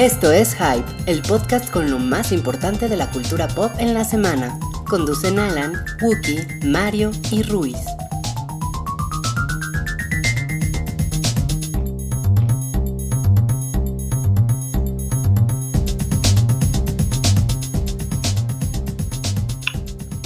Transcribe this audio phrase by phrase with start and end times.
[0.00, 4.02] Esto es Hype, el podcast con lo más importante de la cultura pop en la
[4.02, 4.58] semana.
[4.88, 7.76] Conducen Alan, Wookie, Mario y Ruiz.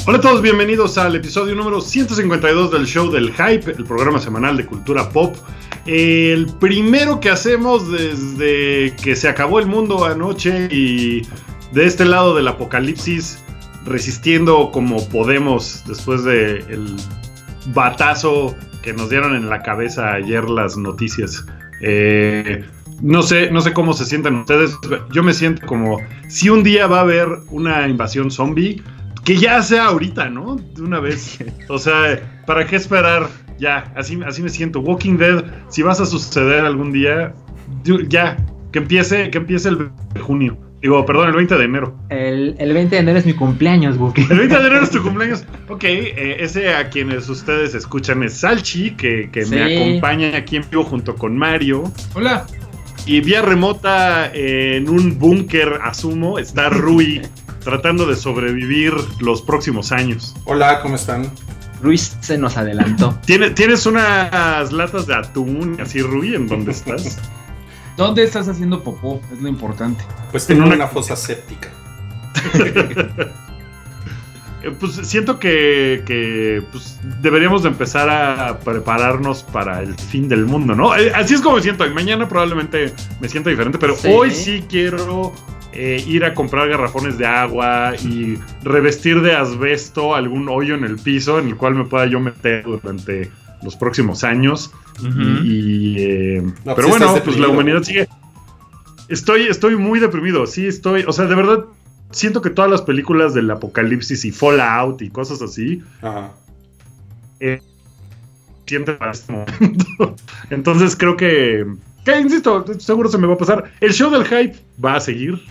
[0.07, 4.57] Hola a todos, bienvenidos al episodio número 152 del show del Hype, el programa semanal
[4.57, 5.35] de cultura pop.
[5.87, 11.23] El primero que hacemos desde que se acabó el mundo anoche y
[11.73, 13.43] de este lado del apocalipsis,
[13.85, 16.97] resistiendo como podemos después del el
[17.75, 21.45] batazo que nos dieron en la cabeza ayer las noticias.
[21.81, 22.65] Eh,
[23.03, 24.77] no sé, no sé cómo se sienten ustedes.
[25.13, 28.83] Yo me siento como si un día va a haber una invasión zombie
[29.25, 30.57] que ya sea ahorita, ¿no?
[30.57, 31.39] De una vez.
[31.69, 33.29] O sea, ¿para qué esperar?
[33.59, 34.81] Ya, así, así me siento.
[34.81, 37.35] Walking Dead, si vas a suceder algún día,
[38.09, 38.37] ya,
[38.73, 40.59] que empiece, que empiece el 20 de junio.
[40.85, 41.97] Digo, perdón, el 20 de enero.
[42.11, 44.27] El, 20 de enero es mi cumpleaños, Wookie.
[44.29, 45.47] El 20 de enero es tu cumpleaños.
[45.69, 50.85] Ok, eh, ese a quienes ustedes escuchan es Salchi, que, me acompaña aquí en vivo
[50.85, 51.85] junto con Mario.
[52.13, 52.47] Hola.
[53.07, 57.23] Y vía remota en un búnker, asumo, está Rui
[57.65, 60.35] tratando de sobrevivir los próximos años.
[60.45, 61.31] Hola, ¿cómo están?
[61.85, 63.19] Ruiz se nos adelantó.
[63.27, 67.19] ¿Tienes, ¿Tienes unas latas de atún así, Rui, en dónde estás?
[67.97, 69.21] ¿Dónde estás haciendo popó?
[69.33, 70.03] Es lo importante.
[70.33, 71.71] Pues tengo una, fosa séptica.
[74.65, 80.75] Eh, pues siento que, pues, deberíamos de empezar a prepararnos para el fin del mundo,
[80.75, 80.97] ¿no?
[80.97, 81.89] Eh, así es como me siento.
[81.91, 85.35] Mañana probablemente me siento diferente, pero hoy sí quiero
[85.75, 90.97] eh, ir a comprar garrafones de agua y revestir de asbesto algún hoyo en el
[90.97, 93.31] piso en el cual me pueda yo meter durante
[93.63, 94.73] los próximos años.
[95.45, 98.09] y, eh, pero pues bueno, pues la humanidad sigue.
[99.09, 101.65] Estoy, estoy muy deprimido, sí, estoy, o sea, de verdad
[102.11, 106.33] siento que todas las películas del apocalipsis y Fallout y cosas así, Ajá.
[107.41, 107.61] Eh,
[108.67, 110.17] sienten para este momento.
[110.51, 111.67] Entonces creo que,
[112.05, 113.73] que, insisto, seguro se me va a pasar.
[113.81, 115.43] El show del hype va a seguir.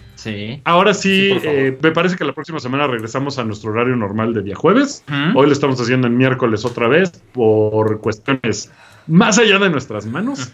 [0.63, 4.41] Ahora sí, eh, me parece que la próxima semana regresamos a nuestro horario normal de
[4.41, 5.03] día jueves.
[5.35, 8.71] Hoy lo estamos haciendo en miércoles otra vez por cuestiones
[9.07, 10.51] más allá de nuestras manos.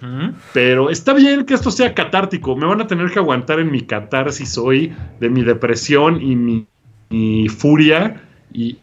[0.54, 2.56] Pero está bien que esto sea catártico.
[2.56, 6.66] Me van a tener que aguantar en mi catarsis hoy de mi depresión y
[7.10, 8.22] mi, furia.
[8.52, 8.78] Y,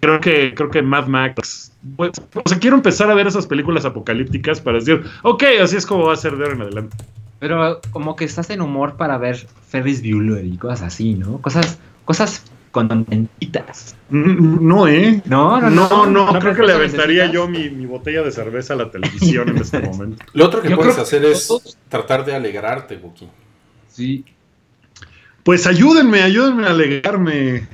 [0.00, 1.72] creo que creo que Mad Max.
[1.96, 5.86] Pues, o sea, quiero empezar a ver esas películas apocalípticas para decir, ok, así es
[5.86, 6.96] como va a ser de ahora en adelante.
[7.38, 11.38] Pero como que estás en humor para ver Ferris Bueller y cosas así, ¿no?
[11.42, 13.94] Cosas, cosas contentitas.
[14.08, 15.20] No, ¿eh?
[15.24, 16.32] No, no, no.
[16.32, 19.80] No, creo que le aventaría yo mi, botella de cerveza a la televisión en este
[19.80, 20.24] momento.
[20.32, 21.48] Lo otro que puedes hacer es
[21.88, 23.28] tratar de alegrarte, Buki.
[23.88, 24.24] Sí.
[25.42, 27.68] Pues ayúdenme, ayúdenme a alegrarme.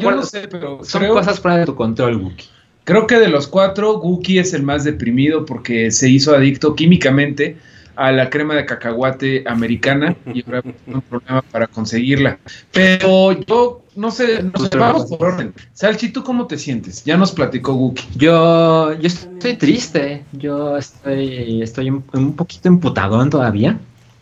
[0.00, 2.48] yo, no sé, pero son cosas fuera de tu control, Wookie.
[2.84, 7.56] Creo que de los cuatro, Wookie es el más deprimido porque se hizo adicto químicamente
[7.96, 12.38] a la crema de cacahuate americana y habrá un problema para conseguirla.
[12.72, 15.54] Pero yo no sé, no sé, vamos por orden.
[15.72, 17.04] Salchi, ¿tú cómo te sientes?
[17.04, 18.04] Ya nos platicó Guki.
[18.14, 20.24] Yo, yo estoy triste.
[20.32, 23.78] Yo estoy, estoy un, poquito emputadón todavía.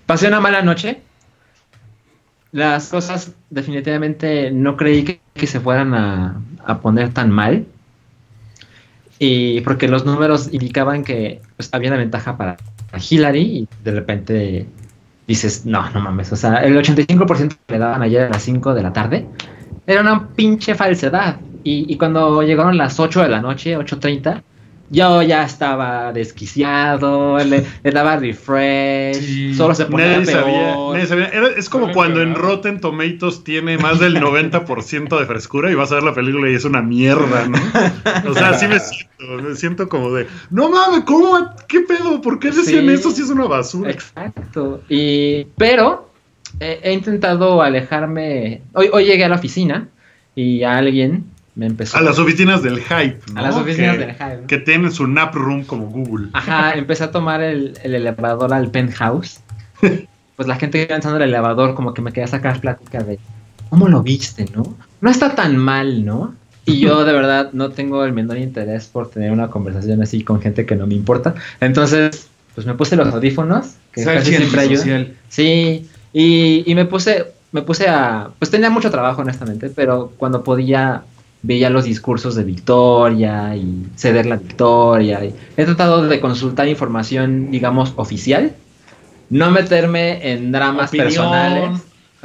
[0.06, 1.02] Pasé una mala noche.
[2.52, 5.02] Las cosas definitivamente no creí
[5.34, 7.66] que, se fueran a, a, poner tan mal.
[9.18, 12.56] Y porque los números indicaban que pues, había una ventaja para
[12.98, 14.66] Hillary y de repente
[15.26, 18.74] dices, no, no mames, o sea, el 85% que le daban ayer a las 5
[18.74, 19.26] de la tarde
[19.86, 21.36] era una pinche falsedad.
[21.62, 24.42] Y, y cuando llegaron las 8 de la noche, 8.30,
[24.90, 32.22] yo ya estaba desquiciado, le, daba refresh, solo se ponía nadie sabía, es como cuando
[32.22, 36.50] en Rotten Tomatoes tiene más del 90% de frescura y vas a ver la película
[36.50, 37.58] y es una mierda, ¿no?
[38.30, 41.38] O sea, así me siento, me siento como de, no mames, ¿cómo?
[41.66, 42.20] ¿Qué pedo?
[42.20, 43.90] ¿Por qué decían eso si es una basura?
[43.90, 44.82] Exacto.
[44.88, 46.10] Y, pero
[46.60, 49.88] he intentado alejarme, hoy, hoy llegué a la oficina
[50.34, 51.24] y alguien
[51.92, 53.38] a las oficinas del hype, ¿no?
[53.38, 54.46] A las oficinas del hype.
[54.48, 56.28] Que tienen su nap room como Google.
[56.32, 59.40] Ajá, empecé a tomar el, elevador al penthouse.
[60.36, 63.20] pues la gente que iba entrando el elevador como que me quería sacar plática de
[63.70, 64.76] ¿cómo lo viste, no?
[65.00, 66.34] No está tan mal, ¿no?
[66.66, 70.40] Y yo de verdad no tengo el menor interés por tener una conversación así con
[70.40, 71.34] gente que no me importa.
[71.60, 75.12] Entonces, pues me puse los audífonos, que casi siempre ayudan.
[75.28, 80.42] Sí, y, y me puse, me puse a, pues tenía mucho trabajo honestamente, pero cuando
[80.42, 81.02] podía
[81.44, 85.20] veía los discursos de Victoria y ceder la victoria.
[85.22, 88.54] he tratado de consultar información, digamos, oficial,
[89.28, 91.06] no meterme en dramas Opinión.
[91.08, 91.80] personales.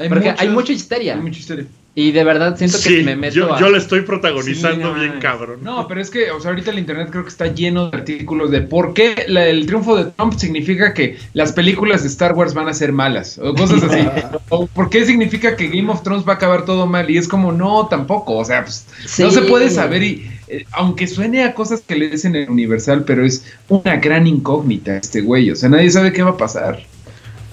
[0.07, 1.15] porque hay mucha histeria.
[1.15, 1.65] Hay mucha histeria.
[1.99, 4.93] Y de verdad siento que Sí, si me meto yo, a- yo le estoy protagonizando
[4.93, 5.59] Sí, bien cabrón.
[5.61, 8.51] No, pero es que, o sea, ahorita el internet creo que está lleno de artículos
[8.51, 12.53] de por qué la- el triunfo de Trump significa que las películas de Star Wars
[12.53, 13.99] van a ser malas, o cosas así.
[14.49, 17.09] o por qué significa que Game of Thrones va a acabar todo mal.
[17.09, 18.37] Y es como, no, tampoco.
[18.37, 18.85] O sea, pues,
[19.19, 20.01] no se puede saber.
[20.01, 24.25] Y eh, aunque suene a cosas que le dicen en Universal, pero es una gran
[24.25, 25.51] incógnita este güey.
[25.51, 26.81] O sea, nadie sabe qué va a pasar.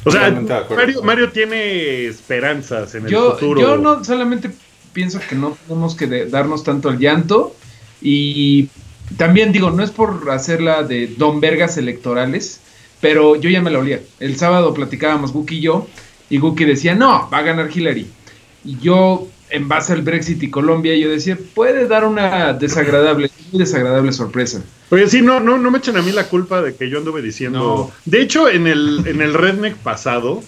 [0.07, 0.31] O sea.
[0.77, 3.61] Mario, Mario tiene esperanzas en el futuro.
[3.61, 4.51] yo no solamente
[4.93, 7.55] pienso que no tenemos que de- darnos tanto el llanto
[8.01, 8.69] y
[9.17, 12.61] también digo, no es por hacerla de don vergas electorales,
[13.01, 14.01] pero yo ya me la olía.
[14.21, 15.87] El sábado platicábamos Guki y yo
[16.31, 18.07] y Guki decía, no, va a ganar Hillary.
[18.65, 23.61] Y yo, en base al Brexit y Colombia, yo decía, puede dar una desagradable, muy
[23.61, 24.63] desagradable sorpresa.
[24.91, 27.23] Oye, sí, no, no, no me echen a mí la culpa de que yo anduve
[27.23, 27.59] diciendo.
[27.59, 27.93] No.
[28.05, 30.43] De hecho, en el, en el Redneck pasado.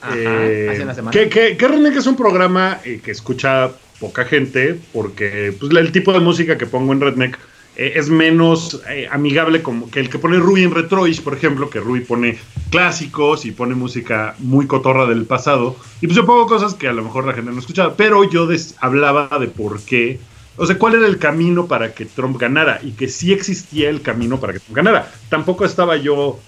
[0.00, 1.10] Ajá, eh, hace una semana.
[1.10, 5.90] que, que- que Redneck es un programa eh, que escucha poca gente, porque pues, el
[5.92, 7.38] tipo de música que pongo en Redneck
[7.76, 11.68] eh, es menos eh, amigable como que el que pone Rui en Retroish, por ejemplo,
[11.68, 12.38] que Rui pone
[12.70, 15.76] clásicos y pone música muy cotorra del pasado.
[16.00, 18.48] Y pues yo pongo cosas que a lo mejor la gente no escuchaba, pero yo
[18.80, 20.18] hablaba de por qué.
[20.56, 22.80] O sea, ¿cuál era el camino para que Trump ganara?
[22.82, 25.12] Y que sí existía el camino para que Trump ganara.
[25.28, 26.40] Tampoco estaba yo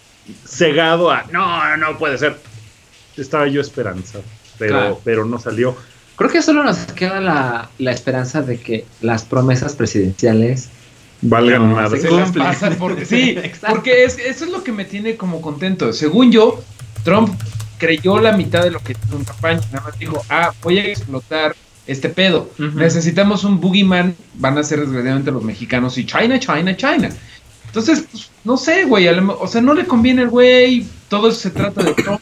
[0.46, 2.38] cegado a, no, no puede ser.
[3.18, 4.20] Estaba yo esperanza,
[4.58, 5.00] pero, Claro.
[5.04, 5.76] pero no salió.
[6.16, 10.70] Creo que solo nos queda la, la esperanza de que las promesas presidenciales
[11.22, 12.00] Valgan No, madre.
[12.00, 12.46] se Se las cumplen.
[12.46, 13.74] pasa porque sí, Exacto.
[13.76, 15.92] porque es, eso es lo que me tiene como contento.
[15.92, 16.62] Según yo,
[17.04, 17.30] Trump
[17.78, 19.60] creyó la mitad de lo que hizo en campaña.
[19.72, 21.54] Nada más dijo, ah, voy a explotar
[21.86, 22.50] este pedo.
[22.58, 24.14] Necesitamos un boogeyman.
[24.34, 27.08] Van a ser desgraciadamente los mexicanos y China, China, China.
[27.66, 29.08] Entonces, pues, no sé, güey.
[29.08, 30.86] a lo mo- O sea, no le conviene al güey.
[31.08, 32.20] Todo se trata de Trump.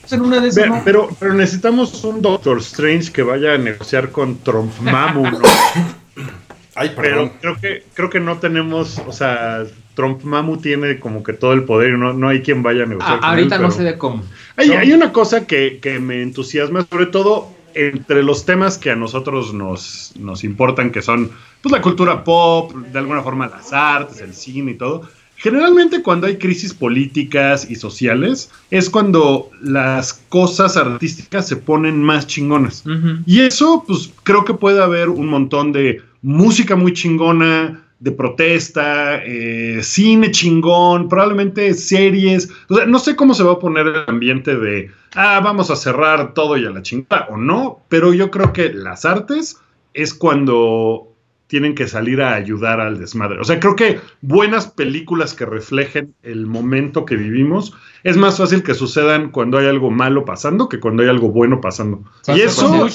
[0.00, 0.82] Pues en una de esas, no.
[0.84, 5.38] Pero, pero necesitamos un Doctor Strange que vaya a negociar con Trump Mamu, ¿no?
[6.78, 9.64] Ay, Pero creo que, creo que no tenemos, o sea,
[9.94, 12.86] Trump Mamu tiene como que todo el poder y no, no hay quien vaya a
[12.86, 13.16] negociar.
[13.16, 14.22] a- con ahorita él, no se ve cómo.
[14.56, 18.96] Hay, hay una cosa que, que me entusiasma, sobre todo entre los temas que a
[18.96, 21.30] nosotros nos, nos importan, que son
[21.62, 25.08] pues, la cultura pop, de alguna forma las artes, el cine y todo.
[25.38, 32.26] Generalmente cuando hay crisis políticas y sociales es cuando las cosas artísticas se ponen más
[32.26, 32.82] chingonas.
[33.24, 39.22] Y eso, pues creo que puede haber un montón de música muy chingona, de protesta,
[39.24, 42.50] eh, cine chingón, probablemente series.
[42.68, 45.76] O sea, no sé cómo se va a poner el ambiente de, ah, vamos a
[45.76, 49.60] cerrar todo y a la chingada o no, pero yo creo que las artes
[49.94, 51.12] es cuando
[51.48, 53.40] tienen que salir a ayudar al desmadre.
[53.40, 57.74] O sea, creo que buenas películas que reflejen el momento que vivimos
[58.04, 61.60] es más fácil que sucedan cuando hay algo malo pasando que cuando hay algo bueno
[61.60, 62.04] pasando.
[62.28, 62.86] Y eso,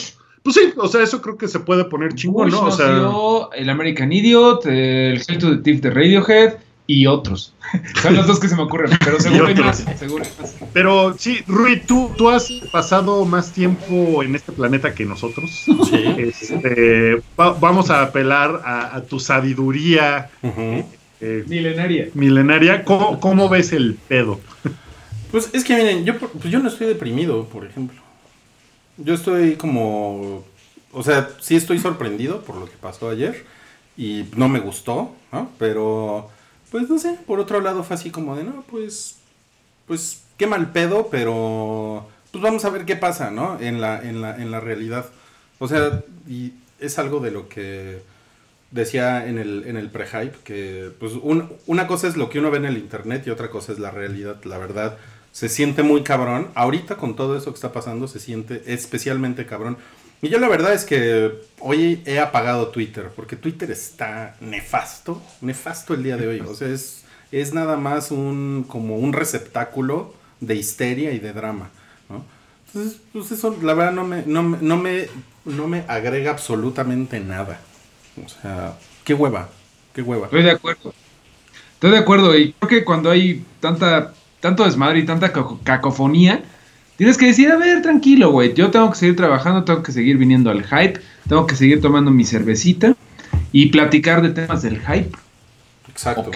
[0.44, 2.66] pues sí, o sea, eso creo que se puede poner chingón, ¿no?
[2.66, 3.02] O sea,
[3.56, 6.54] el American Idiot, el Hell to the Thief de Radiohead
[6.94, 7.54] y otros.
[8.02, 9.86] Son los dos que se me ocurren, pero seguro hay más.
[9.98, 10.56] Seguro hay más.
[10.74, 15.50] pero sí, Rui, ¿tú, tú has pasado más tiempo en este planeta que nosotros.
[15.90, 16.04] Sí.
[16.18, 20.30] Este, va- vamos a apelar a, a tu sabiduría
[21.22, 22.10] eh, Milenaria.
[22.14, 22.84] milenaria.
[22.84, 24.40] ¿Cómo, cómo ves el pedo?
[25.32, 28.00] Pues es que miren, yo, pues yo no estoy deprimido, por ejemplo.
[28.98, 30.44] Yo estoy como,
[30.92, 33.44] o sea, sí estoy sorprendido por lo que pasó ayer
[33.98, 35.50] y no me gustó, ¿no?
[35.58, 36.30] Pero,
[36.74, 39.18] pues no sé, por otro lado fue así como de, no, pues,
[39.88, 43.60] pues qué mal pedo, pero, pues vamos a ver qué pasa, ¿no?
[43.62, 45.06] En la, en la, en la realidad.
[45.60, 48.02] O sea, y es algo de lo que
[48.72, 52.50] decía en el, en el pre-hype, que pues un- una cosa es lo que uno
[52.52, 54.98] ve en el internet y otra cosa es la realidad, la verdad.
[55.32, 56.48] Se siente muy cabrón.
[56.56, 59.78] Ahorita con todo eso que está pasando se siente especialmente cabrón.
[60.24, 65.94] Y yo la verdad es que hoy he apagado Twitter, porque Twitter está nefasto, nefasto
[65.94, 66.40] el día de hoy.
[66.40, 67.04] O sea, es,
[67.34, 71.72] es nada más un, como un receptáculo de histeria y de drama,
[72.10, 72.24] ¿no?
[72.68, 75.10] Entonces, pues eso la verdad no me, no, no me,
[75.44, 77.60] no me agrega absolutamente nada.
[78.26, 79.50] O sea, qué hueva,
[79.94, 80.28] qué hueva.
[80.28, 80.94] Estoy de acuerdo.
[81.74, 82.38] Estoy de acuerdo.
[82.38, 86.44] Y creo que cuando hay tanta, tanto desmadre y tanta caco- cacofonía,
[86.98, 88.54] tienes que decir, a ver, tranquilo, güey.
[88.54, 92.12] Yo tengo que seguir trabajando, tengo que seguir viniendo al hype, tengo que seguir tomando
[92.12, 92.96] mi cervecita
[93.52, 95.12] y platicar de temas del hype.
[95.90, 96.32] Exacto.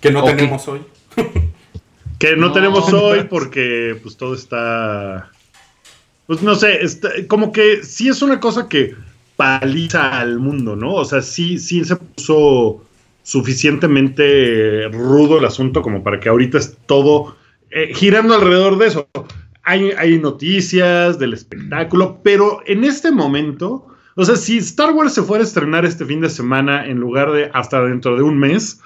[0.00, 0.80] Que no tenemos hoy.
[2.18, 2.52] Que no, No.
[2.52, 5.30] tenemos hoy porque pues todo está...
[6.26, 8.94] Pues no sé, está- como que sí es una cosa que
[9.36, 10.92] paliza al mundo, ¿no?
[10.96, 12.84] O sea, sí, sí se puso
[13.22, 17.36] suficientemente rudo el asunto como para que ahorita es todo
[17.70, 19.08] eh, girando alrededor de eso.
[19.62, 23.86] Hay, hay noticias del espectáculo, pero en este momento,
[24.16, 27.30] o sea, si Star Wars se fuera a estrenar este fin de semana en lugar
[27.30, 28.80] de hasta dentro de un mes,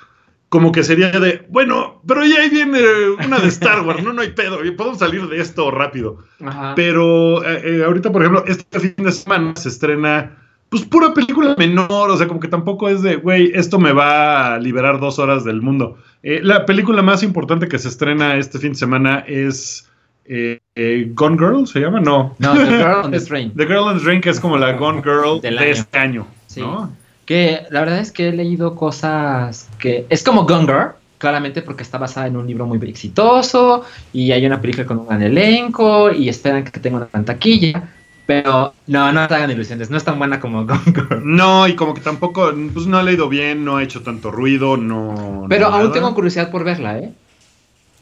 [0.54, 2.78] como que sería de, bueno, pero ya ahí viene
[3.26, 6.18] una de Star Wars, no, no hay pedo, podemos salir de esto rápido.
[6.40, 6.74] Ajá.
[6.76, 10.43] Pero eh, eh, ahorita, por ejemplo, este fin de semana se estrena,
[10.74, 14.54] pues pura película menor, o sea, como que tampoco es de, güey, esto me va
[14.54, 15.98] a liberar dos horas del mundo.
[16.24, 19.88] Eh, la película más importante que se estrena este fin de semana es
[20.24, 22.00] eh, eh, Gone Girl, ¿se llama?
[22.00, 22.34] No.
[22.40, 23.54] No, The Girl on the Train.
[23.54, 25.70] The Girl on the Train, que es como la Gone Girl Del de año.
[25.70, 26.26] este año.
[26.48, 26.60] Sí.
[26.60, 26.90] ¿no?
[27.24, 30.88] Que la verdad es que he leído cosas que es como Gone Girl,
[31.18, 35.06] claramente porque está basada en un libro muy exitoso y hay una película con un
[35.06, 37.90] gran elenco y esperan que tenga una gran taquilla.
[38.26, 41.20] Pero no, no te hagan ilusiones, no es tan buena como Girl.
[41.24, 44.76] No, y como que tampoco, pues no ha leído bien, no ha hecho tanto ruido,
[44.78, 45.44] no.
[45.48, 45.92] Pero no aún nada.
[45.94, 47.12] tengo curiosidad por verla, ¿eh?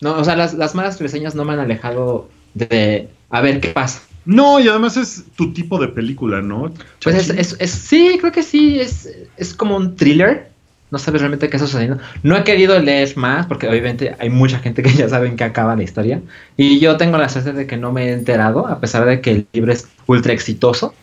[0.01, 3.69] No, o sea, las, las malas reseñas no me han alejado de a ver qué
[3.71, 4.03] pasa.
[4.25, 6.73] No, y además es tu tipo de película, ¿no?
[7.03, 10.52] Pues es, es- es- sí, creo que sí, es, es como un thriller.
[10.93, 11.99] No sabes realmente qué está sucediendo.
[12.23, 15.45] No he querido leer más porque obviamente hay mucha gente que ya sabe en qué
[15.45, 16.21] acaba la historia.
[16.59, 19.31] Y yo tengo la suerte de que no me he enterado, a pesar de que
[19.31, 20.95] el libro es ultra exitoso.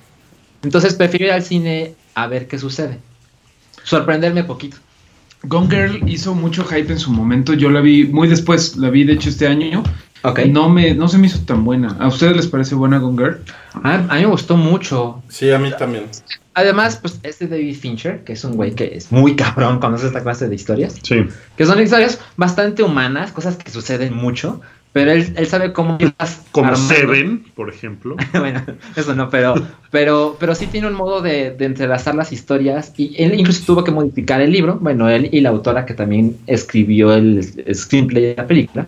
[0.61, 2.99] Entonces prefiero ir al cine a ver qué sucede.
[3.83, 4.77] Sorprenderme poquito.
[5.43, 7.53] Gone Girl hizo mucho hype en su momento.
[7.53, 9.81] Yo la vi muy después, la vi de hecho este año.
[10.23, 10.39] Ok.
[10.49, 11.95] No, me, no se me hizo tan buena.
[11.99, 13.37] ¿A ustedes les parece buena Gone Girl?
[13.83, 15.21] A, a mí me gustó mucho.
[15.29, 16.05] Sí, a mí también.
[16.53, 20.07] Además, pues este David Fincher, que es un güey que es muy cabrón cuando hace
[20.07, 20.97] esta clase de historias.
[21.03, 21.25] Sí.
[21.55, 24.59] que son historias bastante humanas, cosas que suceden mucho,
[24.91, 26.93] pero él, él sabe cómo irlas Como armando.
[26.93, 28.17] Seven, por ejemplo.
[28.33, 28.61] bueno,
[28.95, 29.53] eso no, pero,
[29.91, 33.83] pero, pero sí tiene un modo de, de entrelazar las historias y él incluso tuvo
[33.83, 38.23] que modificar el libro, bueno, él y la autora que también escribió el, el screenplay
[38.23, 38.87] de la película,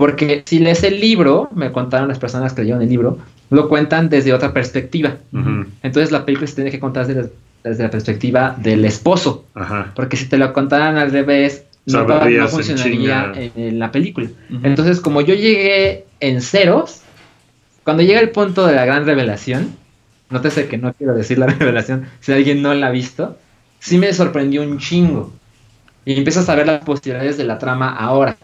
[0.00, 3.18] porque si lees el libro, me contaron las personas que leyeron el libro,
[3.50, 5.18] lo cuentan desde otra perspectiva.
[5.82, 7.30] Entonces la película se tiene que contar desde,
[7.62, 9.44] desde la perspectiva del esposo.
[9.54, 9.92] Ajá.
[9.94, 12.06] Porque si te lo contaran al revés, no,
[12.48, 14.30] funcionaría en, en la película.
[14.62, 17.02] Entonces, como yo llegué en ceros,
[17.84, 19.74] cuando llega el punto de la gran revelación,
[20.30, 23.36] nótese que no quiero decir la revelación si alguien no la ha visto,
[23.80, 25.30] sí me sorprendió un chingo.
[26.06, 28.38] Y empiezas a ver las posibilidades de la trama ahora.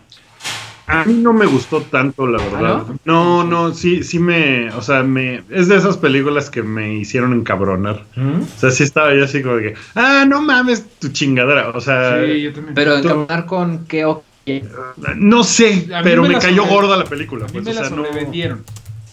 [0.89, 2.85] A mí no me gustó tanto, la verdad.
[2.89, 3.43] ¿Ah, no?
[3.43, 8.05] no, sí, sí me, o sea, me, es de esas películas que me hicieron encabronar.
[8.17, 11.71] O sea, sí estaba yo así como que, ah, no mames tu chingadera.
[11.71, 12.75] O sea, Sí, yo también.
[12.75, 14.65] Pero Tú- encaminar con qué o qué.
[15.17, 17.47] no sé, pero me me, la cayó sobre- gorda la película.
[17.47, 18.65] a mí Pues, me o la sea, no- sobrevendieron.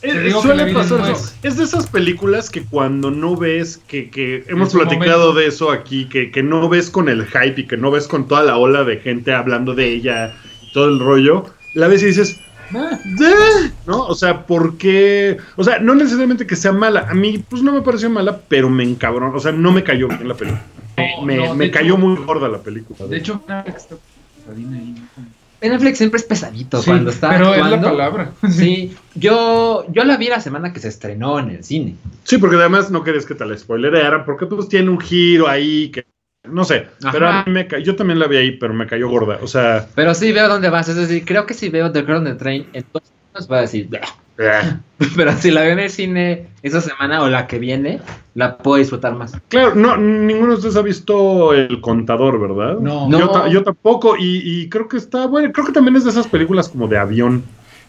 [0.04, 1.34] Es, Te digo que suele la pasar eso.
[1.44, 5.40] Es de esas películas que cuando no ves, que, que hemos platicado momento.
[5.40, 8.28] de eso aquí, que, que no ves con el hype y que no ves con
[8.28, 12.08] toda la ola de gente hablando de ella y todo el rollo, la ves y
[12.08, 12.40] dices,
[12.76, 14.00] Ah, "Eh", ¿no?
[14.06, 15.38] O sea, ¿por qué?
[15.58, 17.08] O sea, no necesariamente que sea mala.
[17.10, 19.36] A mí, pues no me pareció mala, pero me encabrón.
[19.36, 20.64] O sea, no me cayó bien la película.
[20.98, 23.06] No, me no, me cayó hecho- muy gorda la película.
[23.08, 25.70] de hecho, está pesadina ahí, ¿no?
[25.70, 28.32] Netflix siempre es pesadito Sí, cuando está pero es la palabra.
[28.50, 31.96] Sí, yo, yo la vi la semana que se estrenó en el cine.
[32.24, 35.90] Sí, porque además no querías que te la spoileraran, porque pues tiene un giro ahí
[35.90, 36.06] que.
[36.44, 39.08] No sé, pero a mí me ca- yo también la vi ahí, pero me cayó
[39.10, 39.40] gorda.
[39.42, 40.90] O sea, Pero sí veo dónde vas.
[40.90, 43.58] Es decir, creo que si veo The Girl on the Train en dos años voy
[43.60, 43.90] a decir,
[45.16, 48.02] pero si la veo en el cine esa semana o la que viene,
[48.36, 49.34] la puedo disfrutar más.
[49.48, 52.78] claro, no, ninguno de ustedes ha visto El Contador, ¿verdad?
[52.80, 53.08] No.
[53.08, 53.20] No.
[53.20, 55.52] Yo, ta- yo tampoco, y, y creo que está bueno.
[55.54, 57.44] Creo que también es de esas películas como de avión.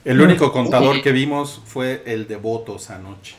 [0.04, 1.02] El único contador Sí.
[1.02, 3.34] que vimos fue el de votos anoche.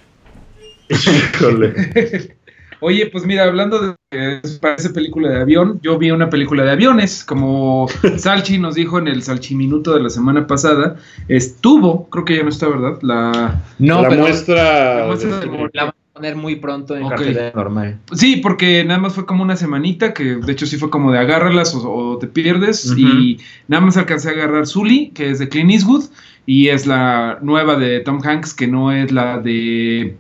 [0.90, 2.36] Híjole.
[2.82, 6.72] Oye, pues mira, hablando de que parece película de avión, yo vi una película de
[6.72, 12.38] aviones, como Salchi nos dijo en el Salchiminuto de la semana pasada, estuvo, creo que
[12.38, 13.00] ya no está, ¿verdad?
[13.02, 15.00] La No, la pero muestra.
[15.02, 17.10] la muestra de- de- la van a poner muy pronto en Ok.
[17.10, 18.00] cartelera normal.
[18.14, 21.20] Sí, porque nada más fue como una semanita, que de hecho sí fue como de
[21.20, 22.94] agárralas o, o te pierdes.
[22.98, 26.06] Y nada más alcancé a agarrar Zully, que es de Clint Eastwood,
[26.46, 30.16] y es la nueva de Tom Hanks, que no es la de.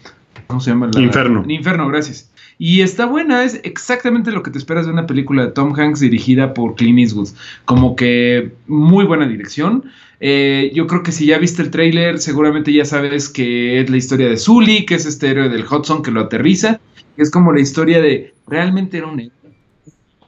[0.47, 0.89] ¿Cómo se llama?
[0.93, 1.43] La, Inferno.
[1.47, 2.29] Inferno, gracias.
[2.57, 5.99] Y está buena, es exactamente lo que te esperas de una película de Tom Hanks
[5.99, 7.29] dirigida por Clint Eastwood.
[7.65, 9.83] Como que muy buena dirección.
[10.21, 13.97] Eh, yo creo que si ya viste el tráiler, seguramente ya sabes que es la
[13.97, 16.79] historia de Zully, que es este héroe del Hudson que lo aterriza.
[17.17, 19.31] Es como la historia de realmente era un héroe.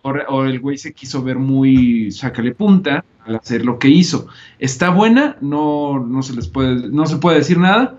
[0.01, 4.27] O, o el güey se quiso ver muy sácale punta al hacer lo que hizo.
[4.59, 7.97] Está buena, no, no se les puede, no se puede decir nada.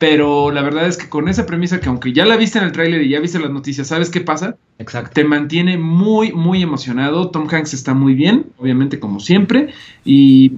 [0.00, 2.72] Pero la verdad es que con esa premisa que aunque ya la viste en el
[2.72, 4.56] tráiler y ya viste las noticias, ¿sabes qué pasa?
[4.78, 5.10] Exacto.
[5.12, 7.30] Te mantiene muy, muy emocionado.
[7.30, 9.74] Tom Hanks está muy bien, obviamente como siempre.
[10.02, 10.52] Y,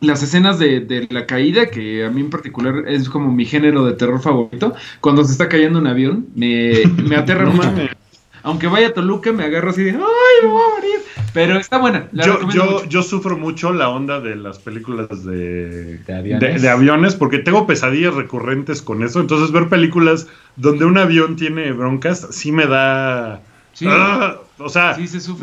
[0.00, 3.86] las escenas de, de, la caída, que a mí en particular es como mi género
[3.86, 7.70] de terror favorito, cuando se está cayendo un avión, me, me aterra mucho.
[8.44, 9.98] Aunque vaya a Toluca, me agarro así de, ¡ay,
[10.42, 11.00] me voy a morir!
[11.32, 12.08] Pero está buena.
[12.12, 16.62] Yo, yo, yo, sufro mucho la onda de las películas de, ¿De aviones?
[16.62, 17.14] de, aviones?
[17.16, 19.20] porque tengo pesadillas recurrentes con eso.
[19.20, 23.42] Entonces, ver películas donde un avión tiene broncas sí me da
[23.74, 23.86] Sí.
[23.88, 24.96] Ah, o sea,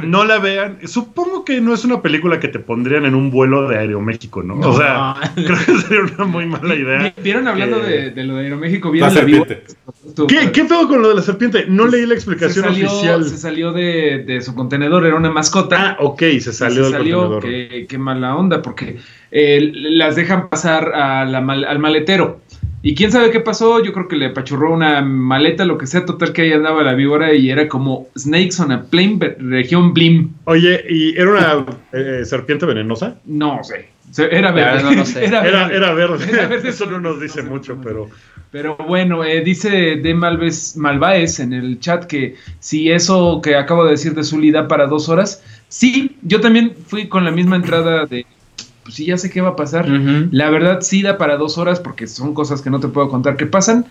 [0.03, 0.79] no la vean.
[0.85, 4.55] Supongo que no es una película que te pondrían en un vuelo de Aeroméxico, ¿no?
[4.59, 7.13] O sea, creo que sería una muy mala idea.
[7.21, 8.89] ¿Vieron hablando de, lo de Aeroméxico?
[8.89, 9.63] ¿Vieron la serpiente.
[10.27, 11.65] ¿Qué, ¿Qué pedo con lo de la serpiente?
[11.67, 13.25] No leí la explicación se salió, oficial.
[13.25, 15.91] Se salió de, su contenedor, era una mascota.
[15.91, 18.97] Ah, ok, se salió, se salió Qué, qué, mala onda, porque
[19.31, 22.39] eh, las dejan pasar al maletero.
[22.83, 26.05] Y quién sabe qué pasó, yo creo que le apachurró una maleta, lo que sea,
[26.05, 30.33] total que ahí andaba la víbora y era como Snakes on a Plane, región Blim.
[30.45, 33.17] Oye, ¿y era una eh, serpiente venenosa?
[33.25, 33.89] No sé.
[34.17, 34.83] Era verde.
[34.83, 35.25] No, no sé.
[35.25, 35.75] era, verde.
[35.75, 36.69] Era, verde.
[36.69, 38.09] Eso no nos dice mucho, pero.
[38.51, 43.85] Pero bueno, eh, dice de Malves, Malvaez en el chat que si eso que acabo
[43.85, 45.41] de decir de Zully da para dos horas.
[45.69, 48.25] Sí, yo también fui con la misma entrada de
[48.83, 49.87] pues sí, ya sé qué va a pasar.
[49.87, 53.37] La verdad sí da para dos horas porque son cosas que no te puedo contar
[53.37, 53.85] que pasan,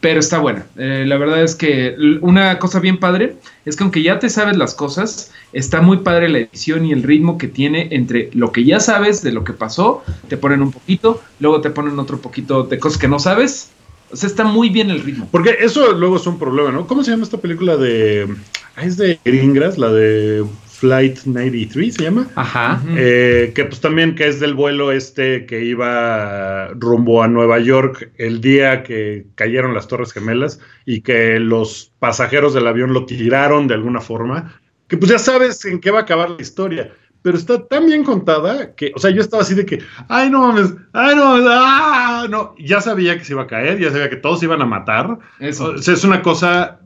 [0.00, 0.66] pero está buena.
[0.76, 4.56] Eh, la verdad es que una cosa bien padre es que aunque ya te sabes
[4.56, 8.64] las cosas, está muy padre la edición y el ritmo que tiene entre lo que
[8.64, 12.64] ya sabes de lo que pasó, te ponen un poquito, luego te ponen otro poquito
[12.64, 13.70] de cosas que no sabes.
[14.10, 15.28] O sea, está muy bien el ritmo.
[15.30, 16.86] Porque eso luego es un problema, ¿no?
[16.86, 18.28] ¿Cómo se llama esta película de...
[18.76, 20.44] Ah, es de Gringras, la de
[20.82, 22.26] Flight 93 se llama.
[22.34, 22.82] Ajá.
[22.96, 28.10] Eh, que pues también que es del vuelo este que iba rumbo a Nueva York
[28.18, 33.68] el día que cayeron las Torres Gemelas y que los pasajeros del avión lo tiraron
[33.68, 34.60] de alguna forma.
[34.88, 36.92] Que pues ya sabes en qué va a acabar la historia.
[37.22, 39.78] Pero está tan bien contada que, o sea, yo estaba así de que,
[40.08, 43.78] ay, no mames, ay, no mames, ah, no, ya sabía que se iba a caer,
[43.78, 45.16] ya sabía que todos se iban a matar.
[45.38, 45.66] Eso.
[45.66, 46.80] O sea, es una cosa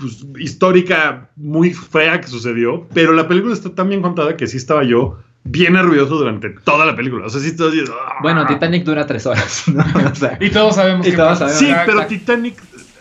[0.00, 4.56] pues, histórica muy fea que sucedió, pero la película está tan bien contada que sí
[4.56, 7.26] estaba yo bien nervioso durante toda la película.
[7.26, 8.14] O sea, sí estaba ¡ah!
[8.22, 9.64] Bueno, Titanic dura tres horas,
[10.40, 12.56] y todos sabemos que Sí, pero Titanic,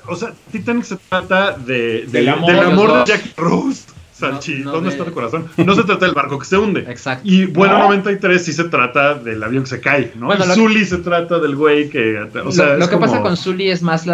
[0.08, 3.84] o sea, Titanic se trata de, del amor, de Jack Rose
[4.20, 5.48] Sanchi, ¿dónde está tu corazón?
[5.58, 6.82] No se trata del barco que se hunde.
[6.82, 7.24] Exacto.
[7.26, 10.26] Y bueno, 93 sí se trata del avión que se cae, ¿no?
[10.26, 12.20] Bueno, Zully se trata del güey que.
[12.46, 14.06] O sea, lo, que pasa con Zully es más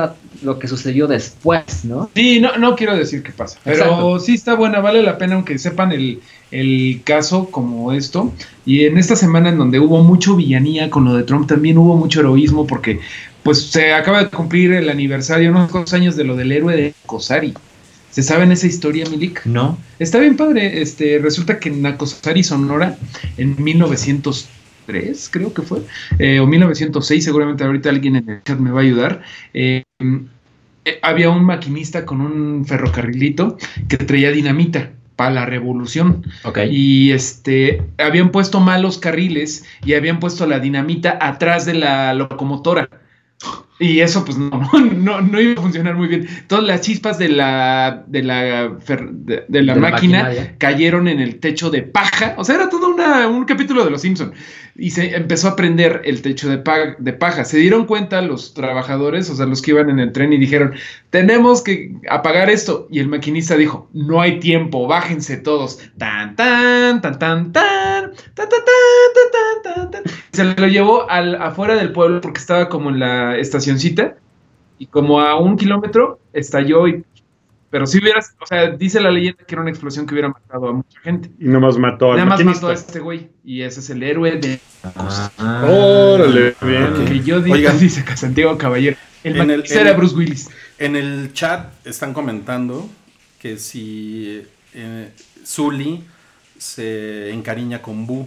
[0.46, 2.10] lo que sucedió después, ¿no?
[2.16, 3.60] Sí, no, no quiero decir qué pasa.
[3.64, 8.32] Pero sí está buena, vale la pena, aunque sepan el, el caso como esto.
[8.66, 11.96] Y en esta semana en donde hubo mucho villanía con lo de Trump, también hubo
[11.98, 13.00] mucho heroísmo porque
[13.44, 17.54] pues se acaba de cumplir el aniversario, unos años de lo del héroe de Kosari.
[18.10, 19.46] ¿Se saben esa historia, Milik?
[19.46, 19.78] No.
[20.00, 20.82] Está bien padre.
[20.82, 22.98] Este, resulta que en Nacosari, Sonora,
[23.38, 25.82] en 1903, creo que fue,
[26.18, 29.22] eh, o 1906, seguramente ahorita alguien en el chat me va a ayudar.
[29.54, 29.84] Eh,
[31.02, 36.26] había un maquinista con un ferrocarrilito que traía dinamita para la revolución.
[36.44, 36.70] Okay.
[36.72, 42.90] Y este habían puesto malos carriles y habían puesto la dinamita atrás de la locomotora.
[43.78, 44.50] Y eso pues no,
[44.96, 46.28] no, no, iba a funcionar muy bien.
[46.48, 51.82] Todas las chispas de la, de la, de, la máquina cayeron en el techo de
[51.82, 52.36] paja.
[52.38, 54.34] O sea, era todo una, un capítulo de Los Simpson
[54.78, 57.46] y se empezó a prender el techo de, paja.
[57.46, 60.74] Se dieron cuenta los trabajadores, o sea, los que iban en el tren y dijeron,
[61.12, 62.88] tenemos que apagar esto.
[62.92, 65.80] Y el maquinista dijo, no hay tiempo, bájense todos.
[65.98, 68.50] Tan, tan, tan, tan, tan, tan, tan,
[69.64, 73.38] tan, tan, tan, Se lo llevó al, afuera del pueblo porque estaba como en la
[73.66, 74.18] estacioncita
[74.78, 77.04] y como a un kilómetro estalló y
[77.72, 80.70] pero si hubieras, o sea, dice la leyenda que era una explosión que hubiera matado
[80.70, 81.30] a mucha gente.
[81.40, 83.28] Y nomás mató a Nada más mató a este güey.
[83.44, 84.62] Y ese es el héroe de.
[84.84, 87.06] Ah, Órale, bien.
[87.06, 88.96] Que yo digo, dice Santiago Caballero.
[89.26, 90.50] El en el, era Bruce Willis.
[90.78, 92.88] En el chat están comentando
[93.40, 95.10] que si eh,
[95.46, 96.02] Zully
[96.58, 98.26] se encariña con Boo.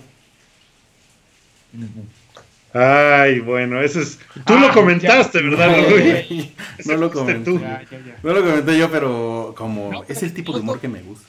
[2.75, 4.19] Ay, bueno, eso es.
[4.45, 6.51] Tú lo ah, comentaste, ¿verdad, Luis?
[6.87, 7.53] No, lo comenté.
[7.53, 11.27] No lo comenté yo, pero como es el tipo de humor que me gusta.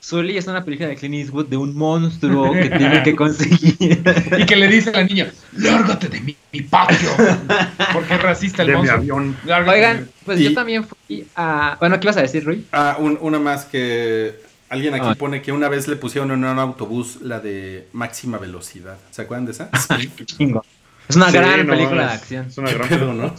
[0.00, 4.02] Sully es una película de Clint Eastwood de un monstruo que tiene que conseguir.
[4.36, 7.10] y que le dice a la niña: Lárgate de mi, mi patio.
[7.92, 8.98] Porque es racista el de monstruo.
[8.98, 9.36] Mi avión.
[9.68, 11.76] Oigan, pues yo también fui a.
[11.78, 12.66] Bueno, ¿qué vas a decir, Rui?
[12.72, 14.34] Ah, una más que
[14.72, 15.14] Alguien aquí ah.
[15.14, 18.96] pone que una vez le pusieron en un autobús la de máxima velocidad.
[19.10, 19.68] ¿Se acuerdan de esa?
[21.08, 22.46] Es una gran película de acción.
[22.46, 23.34] Es una gran película, ¿no?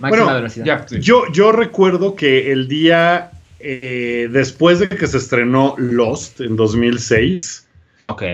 [0.00, 0.86] máxima velocidad.
[0.88, 7.68] yo, yo recuerdo que el día eh, después de que se estrenó Lost en 2006,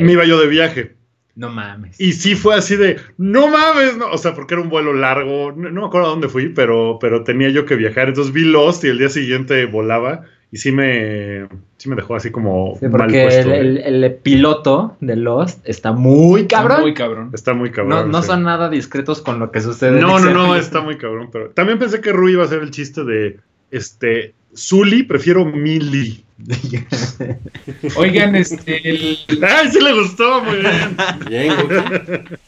[0.00, 0.94] me iba yo de viaje.
[1.34, 2.00] No mames.
[2.00, 4.10] Y sí fue así de, no mames, no.
[4.12, 5.52] O sea, porque era un vuelo largo.
[5.52, 8.08] No, no me acuerdo a dónde fui, pero, pero tenía yo que viajar.
[8.08, 10.22] Entonces vi Lost y el día siguiente volaba.
[10.56, 13.52] Y sí me, sí me dejó así como Sí, mal porque puesto.
[13.52, 16.80] el, el- el piloto de Lost está muy cabrón.
[16.80, 17.30] Muy cabrón.
[17.34, 18.10] Está muy no cabrón.
[18.10, 18.28] no sí.
[18.28, 19.98] son nada discretos con lo que sucede.
[19.98, 21.28] en No, no, no, está muy cabrón.
[21.30, 23.38] Pero también pensé que Rui iba a hacer el chiste de,
[23.70, 26.24] este, Zully, prefiero Millie.
[27.96, 30.42] Oigan, este, el- ¡Ay, sí le gustó!
[30.42, 30.96] Muy bien.
[31.28, 31.52] Bien.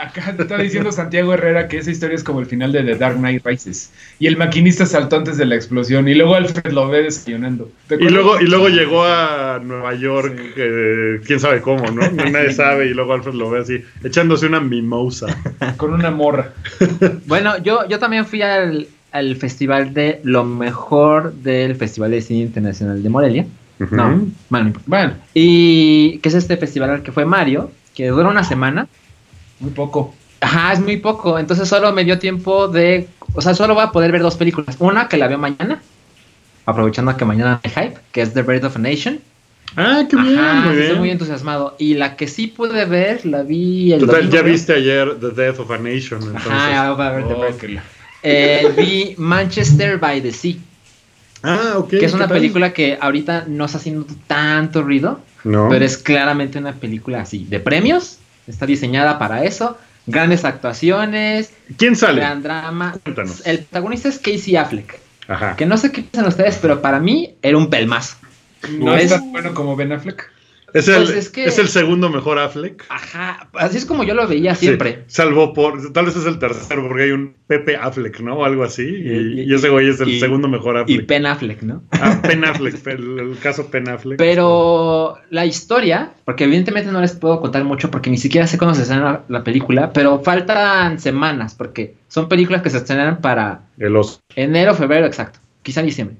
[0.00, 2.96] acá te está diciendo Santiago Herrera que esa historia es como el final de The
[2.96, 3.92] Dark Knight Rises.
[4.18, 6.08] Y el maquinista saltó antes de la explosión.
[6.08, 7.70] Y luego Alfred lo ve desayunando.
[7.86, 12.02] ¿Te Y luego, y luego llegó a Nueva York, eh, quién sabe cómo, ¿no?
[12.30, 15.26] Nadie sabe, y luego Alfred lo ve así, echándose una mimosa.
[15.76, 16.52] Con una morra.
[17.26, 22.40] Bueno, yo, yo también fui al, al festival de lo mejor del Festival de Cine
[22.40, 23.46] Internacional de Morelia.
[23.90, 28.44] No, bueno, Bueno, y que es este festival al que fue Mario, que dura una
[28.44, 28.88] semana.
[29.60, 30.14] Muy poco.
[30.40, 33.90] Ajá, es muy poco, entonces solo me dio tiempo de, o sea, solo voy a
[33.92, 34.76] poder ver dos películas.
[34.78, 35.82] Una que la veo mañana,
[36.66, 39.20] aprovechando que mañana hay hype, que es The Birth of a Nation.
[39.76, 40.98] Ah, qué bien, Ajá, muy estoy bien.
[40.98, 41.76] muy entusiasmado.
[41.78, 45.30] Y la que sí pude ver, la vi el Total, domingo, ya viste ayer The
[45.30, 46.50] Death of a Nation, entonces.
[46.50, 47.56] Ajá, ya voy a ver The Oh, Birth.
[47.58, 47.82] que la-
[48.22, 50.56] Eh, vi Manchester by the Sea,
[51.42, 51.88] Ah, ok.
[51.90, 55.68] que es una película que ahorita no está haciendo tanto ruido, No.
[55.70, 61.96] pero es claramente una película así, de premios, está diseñada para eso, grandes actuaciones, ¿Quién
[61.96, 62.20] sale?
[62.20, 62.94] gran drama.
[63.02, 63.46] Cuéntanos.
[63.46, 64.98] El protagonista es Casey Affleck,
[65.28, 65.56] Ajá.
[65.56, 68.16] que no sé qué piensan ustedes, pero para mí era un pelmazo.
[68.70, 69.04] No ¿Ves?
[69.04, 70.30] es tan bueno como Ben Affleck.
[70.74, 72.84] Es el, Pues es que- es el segundo mejor Affleck.
[72.88, 75.04] Ajá, así es como yo lo veía siempre.
[75.06, 75.92] Sí, salvo por.
[75.92, 78.36] Tal vez es el tercero, porque hay un Pepe Affleck, ¿no?
[78.36, 78.82] O algo así.
[78.82, 81.06] Y, Y- y- y ese güey es el y- segundo mejor Y Affleck.
[81.08, 81.82] Ben Affleck, ¿no?
[81.92, 84.18] Ah, Pen Affleck, el, el caso Pen Affleck.
[84.18, 88.74] Pero la historia, porque evidentemente no les puedo contar mucho porque ni siquiera sé cuándo
[88.74, 93.62] se estrena la, la película, pero faltan semanas porque son películas que se estrenan para
[93.78, 94.20] El oso.
[94.36, 96.16] enero, febrero, exacto, quizá diciembre.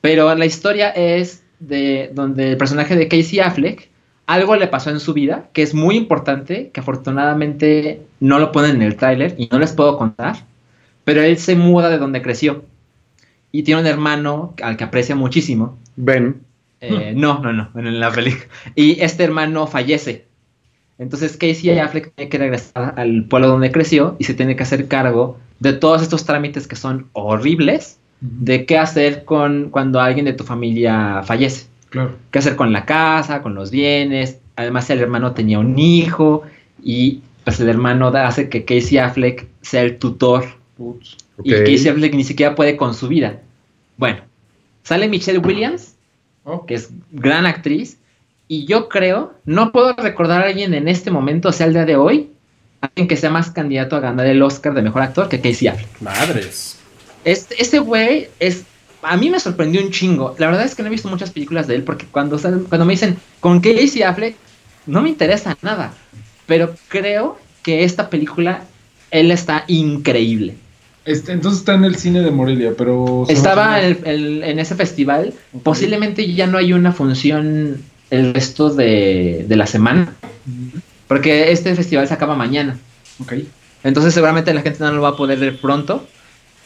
[0.00, 3.88] Pero la historia es de donde el personaje de Casey Affleck
[4.26, 8.76] algo le pasó en su vida que es muy importante, que afortunadamente no lo ponen
[8.76, 10.36] en el tráiler y no les puedo contar,
[11.04, 12.64] pero él se muda de donde creció
[13.50, 16.42] y tiene un hermano al que aprecia muchísimo Ben.
[16.80, 18.44] eh, no, no, no, en la película.
[18.74, 20.26] Y este hermano fallece.
[20.98, 24.88] Entonces Casey Affleck tiene que regresar al pueblo donde creció y se tiene que hacer
[24.88, 30.32] cargo de todos estos trámites que son horribles de qué hacer con cuando alguien de
[30.32, 31.66] tu familia fallece.
[31.90, 32.16] Claro.
[32.30, 34.38] Qué hacer con la casa, con los bienes.
[34.56, 36.42] Además el hermano tenía un hijo
[36.82, 40.44] y pues el hermano hace que Casey Affleck sea el tutor
[40.76, 41.16] Putz.
[41.42, 41.50] y.
[41.52, 43.40] Casey Affleck ni siquiera puede con su vida.
[43.96, 44.20] Bueno,
[44.82, 45.94] sale Michelle Williams
[46.50, 47.98] Oh, que es gran actriz,
[48.48, 51.84] y yo creo, no puedo recordar a alguien en este momento, o sea, el día
[51.84, 52.30] de hoy,
[52.80, 56.00] alguien que sea más candidato a ganar el Oscar de Mejor Actor que Casey Affleck.
[56.00, 56.77] Madres.
[57.24, 58.62] Este, este güey es,
[59.02, 61.66] a mí me sorprendió un chingo, la verdad es que no he visto muchas películas
[61.66, 64.36] de él, porque cuando, cuando me dicen, con Casey Affleck,
[64.86, 65.92] no me interesa nada,
[66.46, 68.64] pero creo que esta película,
[69.10, 70.54] él está increíble.
[71.04, 73.24] Este, entonces está en el cine de Morelia, pero...
[73.28, 75.32] Estaba en, el- el- en ese festival.
[75.62, 80.12] Posiblemente ya no hay una función el resto de, de la semana.
[81.06, 82.76] Porque este festival se acaba mañana.
[83.22, 83.32] Ok.
[83.84, 86.06] Entonces seguramente la gente no lo va a poder ver pronto.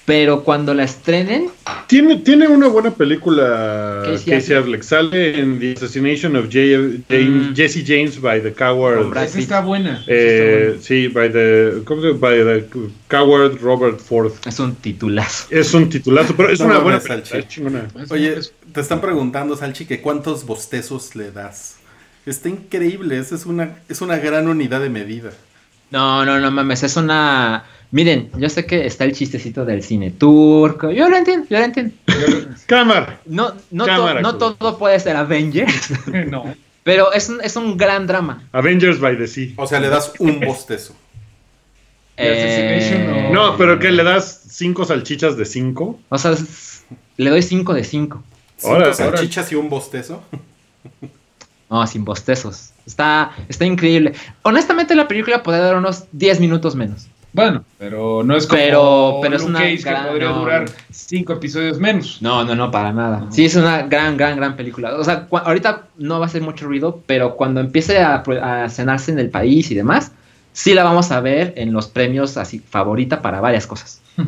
[0.05, 1.49] Pero cuando la estrenen,
[1.87, 4.83] Tiene, tiene una buena película Casey Casey, Affleck.
[4.83, 7.55] Sale en The Assassination of J- James- Mm.
[7.55, 9.17] Jesse James by the Coward.
[9.17, 9.43] Esa Pitt.
[9.43, 10.03] está buena.
[10.09, 12.19] Eh, sí, by the, ¿cómo se llama?
[12.21, 12.65] By the
[13.09, 14.33] Coward Robert Ford.
[14.45, 15.47] es un titulazo.
[15.51, 17.31] Es un titulazo, pero es una buena Salchi.
[17.61, 18.37] película, Oye,
[18.73, 21.77] te están preguntando, Salchi, que cuántos bostezos le das.
[22.27, 25.31] Está increíble, esa es una, es una gran unidad de medida.
[25.93, 27.65] No, no, no mames, es una...
[27.91, 30.91] Miren, yo sé que está el chistecito del cine turco.
[30.91, 31.95] Yo lo entiendo, yo lo entiendo.
[32.67, 33.21] Cámara.
[33.27, 35.91] No, no, to- Cámara, no todo puede ser Avengers,
[36.31, 36.55] no.
[36.83, 38.43] pero es un, es un gran drama.
[38.53, 39.49] Avengers by the Sea.
[39.57, 40.95] O sea, le das un bostezo.
[42.17, 43.91] ¿Y Assassination Eh, No, pero ¿qué?
[43.93, 46.01] ¿Le das cinco salchichas de cinco?
[46.09, 46.35] O sea,
[47.19, 48.23] le doy 5 de 5.
[48.57, 48.95] Cinco Órale.
[48.95, 50.23] salchichas y un bostezo.
[51.69, 52.71] No, sin bostezos.
[52.87, 54.13] Está, está increíble.
[54.43, 57.07] Honestamente, la película podría dar unos 10 minutos menos.
[57.35, 60.41] Bueno, pero no es como Pero- pero es Luke una Cage, que podría no.
[60.41, 62.19] durar cinco episodios menos.
[62.21, 63.27] No, no, no, para nada.
[63.31, 64.95] Sí, es una gran, gran, gran película.
[64.97, 68.23] O sea, ahorita no va a hacer mucho ruido, pero cuando empiece a,
[68.69, 70.13] cenarse en el país y demás,
[70.53, 74.03] sí la vamos a ver en los premios así favorita para varias cosas.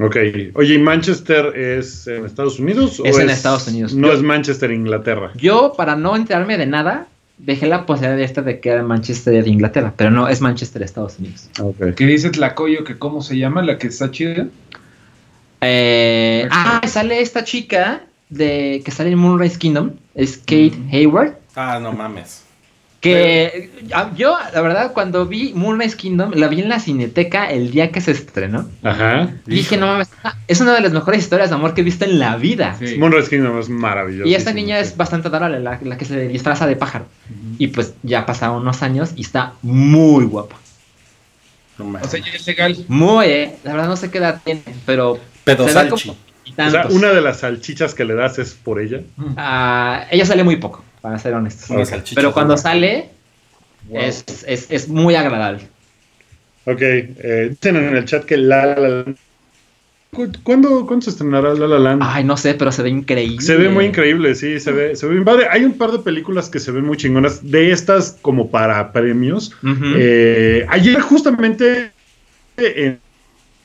[0.00, 0.14] Ok.
[0.54, 3.02] Oye, ¿y Manchester es en Estados Unidos?
[3.04, 3.94] Es o en Estados Unidos.
[3.94, 5.32] No Yo- es Manchester, Inglaterra.
[5.34, 9.44] Yo, para no enterarme de nada, dejé la posibilidad de esta de que era Manchester
[9.44, 11.48] de Inglaterra, pero no, es Manchester, Estados Unidos.
[11.60, 11.94] Ok.
[11.96, 14.46] ¿Qué dice Tlacoyo que cómo se llama la que está chida?
[15.60, 21.34] Eh, ah, sale esta chica de que sale en Moonrise Kingdom, es Kate Hayward.
[21.54, 22.44] Ah, no mames.
[23.00, 27.70] Que ah, yo, la verdad, cuando vi Moonrise Kingdom, la vi en la cineteca el
[27.70, 28.68] día que se estrenó.
[28.82, 29.30] Ajá.
[29.46, 32.04] Dije, no mames, ah, es una de las mejores historias de amor que he visto
[32.04, 32.76] en la vida.
[32.80, 32.96] Sí.
[32.98, 34.28] Moonrise Kingdom es maravilloso.
[34.28, 37.06] Y esta niña es bastante adorable, la, la que se disfraza de pájaro.
[37.58, 40.56] Y pues ya pasaron unos años y está muy guapa.
[41.78, 42.84] No O sea, ya es legal.
[42.88, 43.56] Muy, eh.
[43.62, 45.20] La verdad no sé qué edad tiene, pero.
[45.44, 46.12] Pedo se ve salchi.
[46.56, 49.00] O sea, una de las salchichas que le das es por ella.
[49.36, 51.68] Ah, ella sale muy poco, para ser honestos.
[52.14, 53.10] Pero cuando sale,
[53.88, 54.00] Wow.
[54.02, 55.60] es, es, es muy agradable.
[56.66, 59.16] Ok, eh, dicen en el chat que La La Land.
[60.12, 62.02] ¿Cu- ¿Cuándo, ¿Cuándo se estrenará La La Land?
[62.04, 63.40] Ay, no sé, pero se ve increíble.
[63.40, 65.46] Se ve muy increíble, sí, se ve, se ve bien padre.
[65.50, 69.52] Hay un par de películas que se ven muy chingonas, de estas como para premios.
[69.96, 71.90] Eh, ayer justamente
[72.58, 72.98] en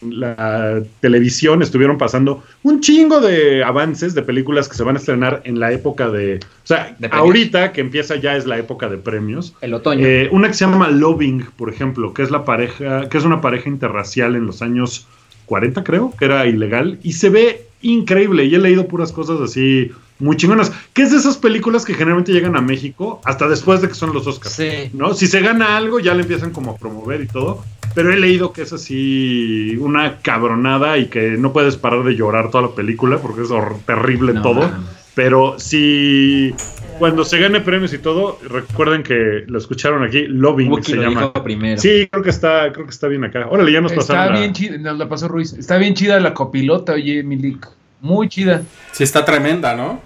[0.09, 5.41] la televisión estuvieron pasando un chingo de avances de películas que se van a estrenar
[5.45, 6.37] en la época de...
[6.37, 9.53] O sea, De ahorita que empieza ya es la época de premios.
[9.61, 10.05] El otoño.
[10.05, 13.41] Eh, una que se llama Loving, por ejemplo, que es la pareja, que es una
[13.41, 15.07] pareja interracial en los años
[15.45, 18.45] 40, creo, que era ilegal, y se ve increíble.
[18.45, 20.71] Y he leído puras cosas así muy chingonas.
[20.93, 24.13] Que es de esas películas que generalmente llegan a México hasta después de que son
[24.13, 24.55] los Oscars.
[24.55, 24.89] sí.
[24.93, 25.13] ¿No?
[25.13, 27.63] Si se gana algo, ya le empiezan como a promover y todo.
[27.95, 32.49] Pero he leído que es así una cabronada y que no puedes parar de llorar
[32.49, 33.49] toda la película porque es
[33.86, 34.71] terrible No, todo.
[35.15, 36.56] Pero si
[36.97, 41.03] cuando se gane premios y todo, recuerden que lo escucharon aquí, Loving Wookie se lo
[41.03, 41.21] llama.
[41.21, 41.79] dijo primero.
[41.79, 43.45] Sí, creo que está, creo que está bien acá.
[43.49, 44.34] Órale, ya nos Está pasaron.
[44.34, 45.53] la- bien chida, nos la pasó Ruiz.
[45.53, 47.67] Está bien chida la copilota, oye, Milik.
[48.01, 48.63] Muy chida.
[48.91, 50.01] Sí, está tremenda, ¿no?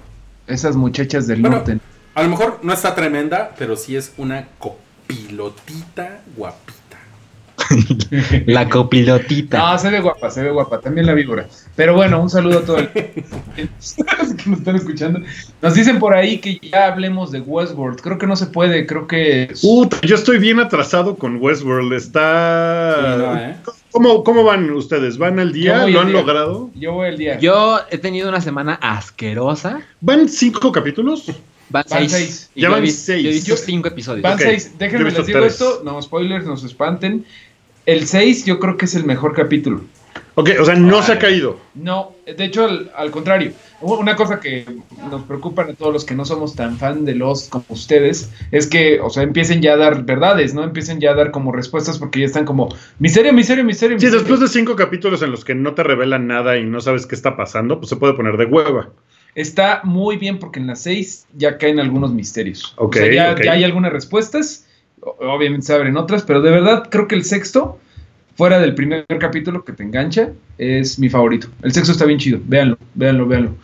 [0.46, 1.78] Esas muchachas del Bueno, norte.
[2.16, 6.77] A lo mejor no está tremenda, pero sí es una copilotita guapita.
[8.46, 9.58] La copilotita.
[9.58, 10.80] No, se ve guapa, se ve guapa.
[10.80, 11.48] También la víbora.
[11.76, 15.22] Pero bueno, un saludo a todos los que nos están escuchando.
[15.62, 18.02] Nos dicen por ahí que ya hablemos de Westworld.
[18.02, 19.54] Creo que no se puede, creo que...
[20.04, 21.94] Yo estoy bien atrasado con Westworld.
[21.94, 22.96] Está.
[22.96, 23.56] Sí, no, ¿eh?
[23.92, 25.18] ¿Cómo, ¿Cómo van ustedes?
[25.18, 25.86] ¿Van al día?
[25.88, 26.20] ¿Lo al han día.
[26.22, 26.70] logrado?
[26.76, 27.40] Yo voy el día.
[27.40, 29.82] Yo he tenido una semana asquerosa.
[30.02, 31.26] ¿Van cinco capítulos?
[31.70, 32.50] Van, Van seis.
[32.56, 33.24] Ya van seis.
[33.24, 34.22] Yo he visto cinco episodios.
[34.24, 34.74] Van seis.
[34.78, 35.54] Déjenme les digo tres.
[35.54, 35.82] esto.
[35.84, 37.26] No spoilers, no se espanten.
[37.88, 39.82] El 6 yo creo que es el mejor capítulo.
[40.36, 41.58] Ok, o sea, no se ha caído.
[41.74, 43.54] No, de hecho, al, al contrario.
[43.80, 44.66] Una cosa que
[45.10, 48.68] nos preocupa a todos los que no somos tan fan de los como ustedes es
[48.68, 50.66] que, o sea, empiecen ya a dar verdades, ¿no?
[50.66, 52.68] Empiecen ya a dar como respuestas porque ya están como
[53.00, 53.98] misterio, misterio, misterio.
[53.98, 54.20] Sí, misterio".
[54.20, 57.16] después de cinco capítulos en los que no te revelan nada y no sabes qué
[57.16, 58.90] está pasando, pues se puede poner de hueva.
[59.34, 62.74] Está muy bien porque en las 6 ya caen algunos misterios.
[62.76, 63.44] Ok, o sea, ya, ok.
[63.46, 64.67] ya hay algunas respuestas.
[65.02, 67.80] Obviamente se abren otras, pero de verdad creo que el sexto,
[68.36, 71.48] fuera del primer capítulo que te engancha, es mi favorito.
[71.62, 72.40] El sexto está bien chido.
[72.46, 73.56] Véanlo, véanlo, véanlo.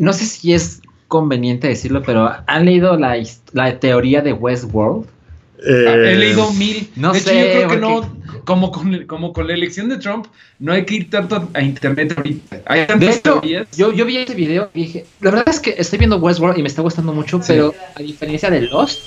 [0.00, 3.16] No sé si es conveniente decirlo, pero ¿han leído la,
[3.52, 5.06] la teoría de Westworld?
[5.66, 6.90] Eh, Ah, He leído mil.
[6.96, 9.54] no de hecho, sé, yo creo que porque- no, como con, el- como con la
[9.54, 10.26] elección de Trump,
[10.58, 12.60] no hay que ir tanto a internet ahorita.
[12.66, 13.68] Hay De tantas hecho, teorías.
[13.76, 16.62] yo, yo vi este video y dije, la verdad es que estoy viendo Westworld y
[16.62, 17.44] me está gustando mucho, Sí.
[17.48, 19.00] pero a diferencia de Lost,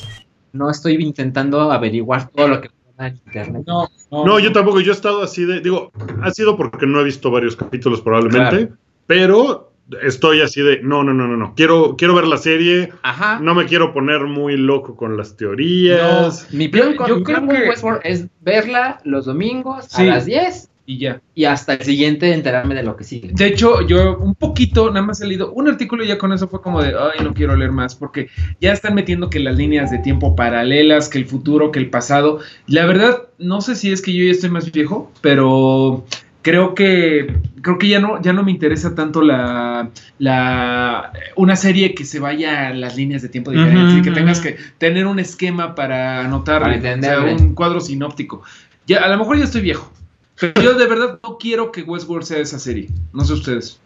[0.53, 3.63] no estoy intentando averiguar todo lo que pasa en internet.
[3.67, 6.99] No, no, No, yo tampoco, yo he estado así de, digo, ha sido porque no
[6.99, 8.77] he visto varios capítulos probablemente, Claro.
[9.05, 13.39] pero estoy así de, no, no, no, no, no, quiero, quiero ver la serie, Ajá.
[13.39, 16.47] no me quiero poner muy loco con las teorías.
[16.51, 20.01] Mi plan Yo- con, yo creo con que- Westworld es verla los domingos Sí.
[20.03, 21.21] a las 10 Y ya.
[21.35, 23.31] y hasta el siguiente enterarme de lo que sigue.
[23.33, 26.47] De hecho, yo un poquito, nada más he leído un artículo y ya con eso
[26.47, 28.29] fue como de, ay, no quiero leer más, porque
[28.61, 32.39] ya están metiendo que las líneas de tiempo paralelas, que el futuro, que el pasado.
[32.67, 36.05] La verdad, no sé si es que yo ya estoy más viejo, pero
[36.41, 41.95] creo que creo que ya no ya no me interesa tanto la la una serie
[41.95, 45.19] que se vaya a las líneas de tiempo diferentes y que tengas que tener un
[45.19, 48.41] esquema para anotar Para o sea, un cuadro sinóptico.
[48.85, 49.91] Ya a lo mejor ya estoy viejo.
[50.39, 52.89] Pero yo de verdad no quiero que Westworld sea esa serie.
[53.13, 53.79] No sé ustedes.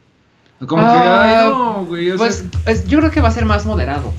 [0.67, 2.15] Como que, Ah, ay, no, güey.
[2.17, 4.13] Pues es- yo creo que va a ser más moderado.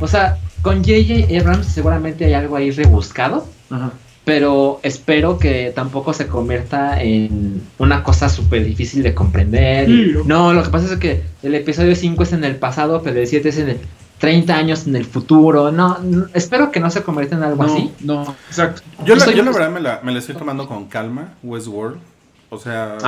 [0.00, 1.38] O sea, con J.J.
[1.40, 3.90] Abrams seguramente hay algo ahí rebuscado, ajá.
[4.24, 9.86] pero espero que tampoco se convierta en una cosa súper difícil de comprender.
[9.86, 10.12] Sí.
[10.26, 13.26] No, lo que pasa es que el episodio 5 es en el pasado, pero el
[13.26, 13.78] 7 es en el
[14.18, 15.70] 30 años en el futuro.
[15.72, 17.92] No, no, espero que no se convierta en algo No, así.
[18.00, 18.82] no, exacto.
[19.04, 21.98] Yo, la, Estoy- yo la verdad me la, me la estoy tomando con calma, Westworld.
[22.50, 22.98] O sea,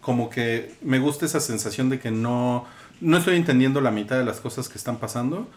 [0.00, 2.64] como que me gusta esa sensación de que no,
[3.00, 5.48] no estoy entendiendo la mitad de las cosas que están pasando.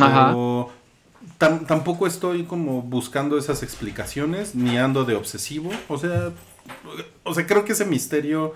[0.00, 0.28] Ajá.
[0.28, 0.70] Pero
[1.66, 5.70] tampoco estoy como buscando esas explicaciones, ni ando de obsesivo.
[5.88, 6.30] O sea,
[7.24, 8.54] o sea, creo que ese misterio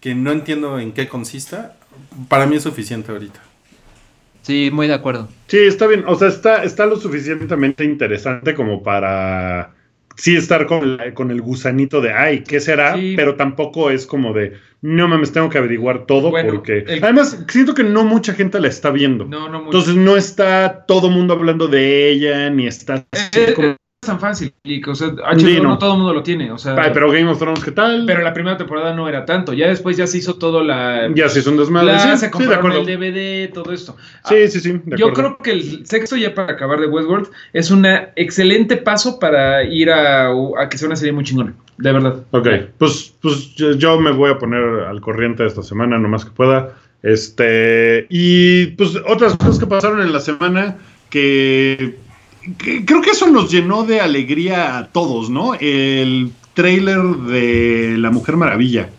[0.00, 1.76] que no entiendo en qué consista,
[2.28, 3.40] para mí es suficiente ahorita.
[4.44, 5.28] Sí, muy de acuerdo.
[5.46, 6.04] Sí, está bien.
[6.06, 9.72] O sea, está, está lo suficientemente interesante como para
[10.16, 12.94] sí estar con, con el gusanito de, ay, ¿qué será?
[13.16, 14.52] Pero tampoco es como de,
[14.82, 16.84] no mames, tengo que averiguar todo porque...
[17.02, 19.24] Además, siento que no mucha gente la está viendo.
[19.24, 23.06] No, no Entonces no está todo mundo hablando de ella, ni está...
[23.32, 24.52] Eh, tan fácil.
[24.86, 25.78] o sea, HBO no.
[25.78, 26.50] todo el mundo lo tiene.
[26.52, 28.04] O sea, pero Game of Thrones, ¿qué tal?
[28.06, 29.52] Pero la primera temporada no era tanto.
[29.52, 31.10] Ya después ya se hizo todo la.
[31.14, 31.98] Ya se hizo un desmadre.
[31.98, 33.96] sí, se compraron el DVD, todo esto.
[34.24, 34.80] Sí, sí, sí.
[34.96, 37.86] yo creo que el sexto, ya para acabar de Westworld, es un
[38.16, 41.54] excelente paso para ir a, a, que sea una serie muy chingona.
[41.78, 42.22] De verdad.
[42.30, 46.30] Ok, pues, pues yo me voy a poner al corriente esta semana, no más que
[46.30, 46.74] pueda.
[47.02, 48.06] Este.
[48.08, 50.78] Y pues otras cosas que pasaron en la semana
[51.10, 51.96] que
[52.56, 55.54] creo que eso nos llenó de alegría a todos, ¿no?
[55.54, 58.90] El trailer de La Mujer Maravilla.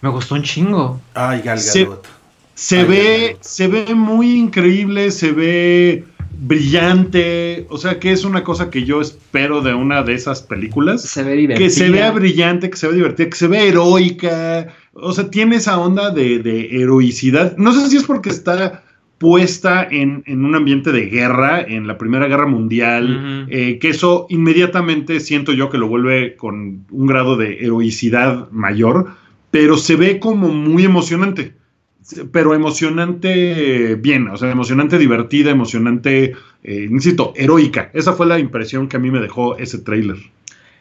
[0.00, 1.00] Me gustó un chingo.
[1.14, 6.04] Ay, Gal Se, ve, se ve muy increíble, se ve
[6.40, 11.02] brillante, o sea que es una cosa que yo espero de una de esas películas.
[11.02, 11.66] Se ve divertida.
[11.66, 15.56] Que se vea brillante, que se vea divertida, que se vea heroica, o sea, tiene
[15.56, 17.56] esa onda de, de heroicidad.
[17.56, 18.82] No sé si es porque está
[19.18, 25.20] puesta en, un ambiente de guerra, en la Primera Guerra Mundial, eh, que eso inmediatamente
[25.20, 29.08] siento yo que lo vuelve con un grado de heroicidad mayor,
[29.50, 31.52] pero se ve como muy emocionante,
[32.32, 37.90] pero emocionante bien, o sea, emocionante divertida, emocionante, eh, insisto, heroica.
[37.94, 40.16] Esa fue la impresión que a mí me dejó ese tráiler.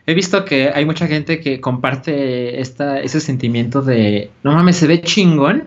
[0.05, 4.87] He visto que hay mucha gente que comparte esta, ese sentimiento de, no mames, se
[4.87, 5.65] ve chingón,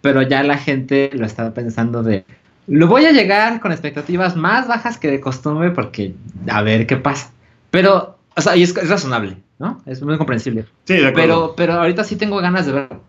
[0.00, 2.24] pero ya la gente lo estaba pensando de,
[2.66, 6.14] lo voy a llegar con expectativas más bajas que de costumbre porque
[6.48, 7.32] a ver qué pasa.
[7.70, 9.82] Pero, o sea, y es, razonable, ¿no?
[9.86, 10.66] Es muy comprensible.
[10.84, 11.54] Sí, de acuerdo.
[11.54, 13.02] Pero, pero ahorita sí tengo ganas de verlo.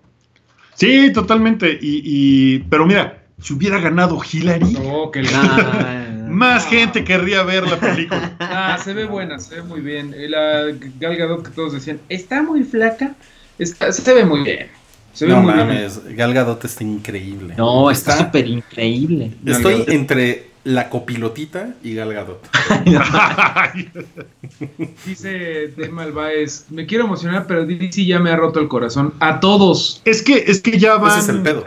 [0.73, 1.77] Sí, totalmente.
[1.81, 4.77] Y, pero mira, si hubiera ganado Hillary,
[6.27, 8.35] más gente querría ver la película.
[8.39, 10.13] Ah, se ve buena, se ve muy bien.
[10.29, 10.65] La
[10.99, 13.15] Gal Gadot que todos decían, está muy flaca,
[13.59, 14.80] se ve muy bien
[15.21, 17.53] no mames, Gal Gadot está increíble.
[17.57, 19.31] No, está súper increíble.
[19.45, 22.47] Estoy entre la copilotita y Gal Gadot.
[25.05, 29.13] Dice Demal Baez, me quiero emocionar, pero DC ya me ha roto el corazón.
[29.19, 30.01] A todos.
[30.05, 31.17] Es que, es que ya van.
[31.17, 31.63] Ese es el pedo.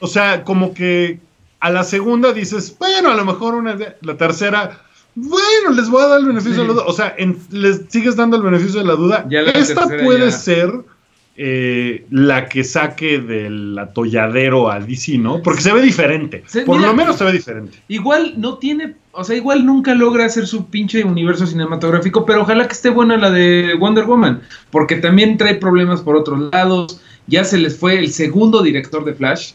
[0.00, 1.18] O sea, como que
[1.60, 4.82] a la segunda dices, bueno, a lo mejor una, la tercera.
[5.14, 6.84] Bueno, les voy a dar el beneficio de la duda.
[6.86, 7.14] O sea,
[7.50, 9.26] les sigues dando el beneficio de la duda.
[9.54, 10.72] Esta puede ser
[11.42, 15.40] eh, la que saque del atolladero a DC, ¿no?
[15.42, 16.44] Porque se ve diferente.
[16.66, 17.78] Por lo menos se ve diferente.
[17.88, 22.66] Igual no tiene, o sea, igual nunca logra hacer su pinche universo cinematográfico, pero ojalá
[22.66, 27.00] que esté buena la de Wonder Woman, porque también trae problemas por otros lados.
[27.26, 29.52] Ya se les fue el segundo director de Flash,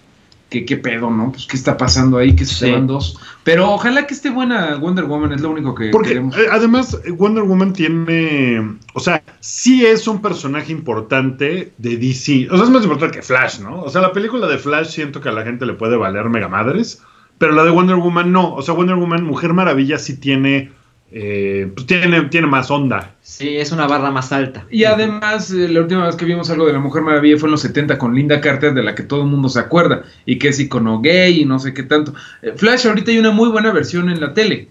[0.49, 1.31] que qué pedo, ¿no?
[1.31, 3.19] Pues qué está pasando ahí, que se dos.
[3.43, 6.37] Pero ojalá que esté buena Wonder Woman, es lo único que Porque, queremos.
[6.37, 12.47] Eh, además, Wonder Woman tiene, o sea, sí es un personaje importante de DC.
[12.51, 13.81] O sea, es más importante que Flash, ¿no?
[13.81, 16.47] O sea, la película de Flash siento que a la gente le puede valer mega
[16.47, 17.01] madres,
[17.37, 18.53] pero la de Wonder Woman no.
[18.53, 20.71] O sea, Wonder Woman, Mujer Maravilla sí tiene
[21.17, 23.15] eh, pues tiene, tiene más onda.
[23.21, 24.65] Sí, es una barra más alta.
[24.69, 27.51] Y además, eh, la última vez que vimos algo de la Mujer Maravilla fue en
[27.51, 30.49] los 70 con Linda Carter, de la que todo el mundo se acuerda, y que
[30.49, 32.13] es icono gay y no sé qué tanto.
[32.41, 34.67] Eh, Flash, ahorita hay una muy buena versión en la tele,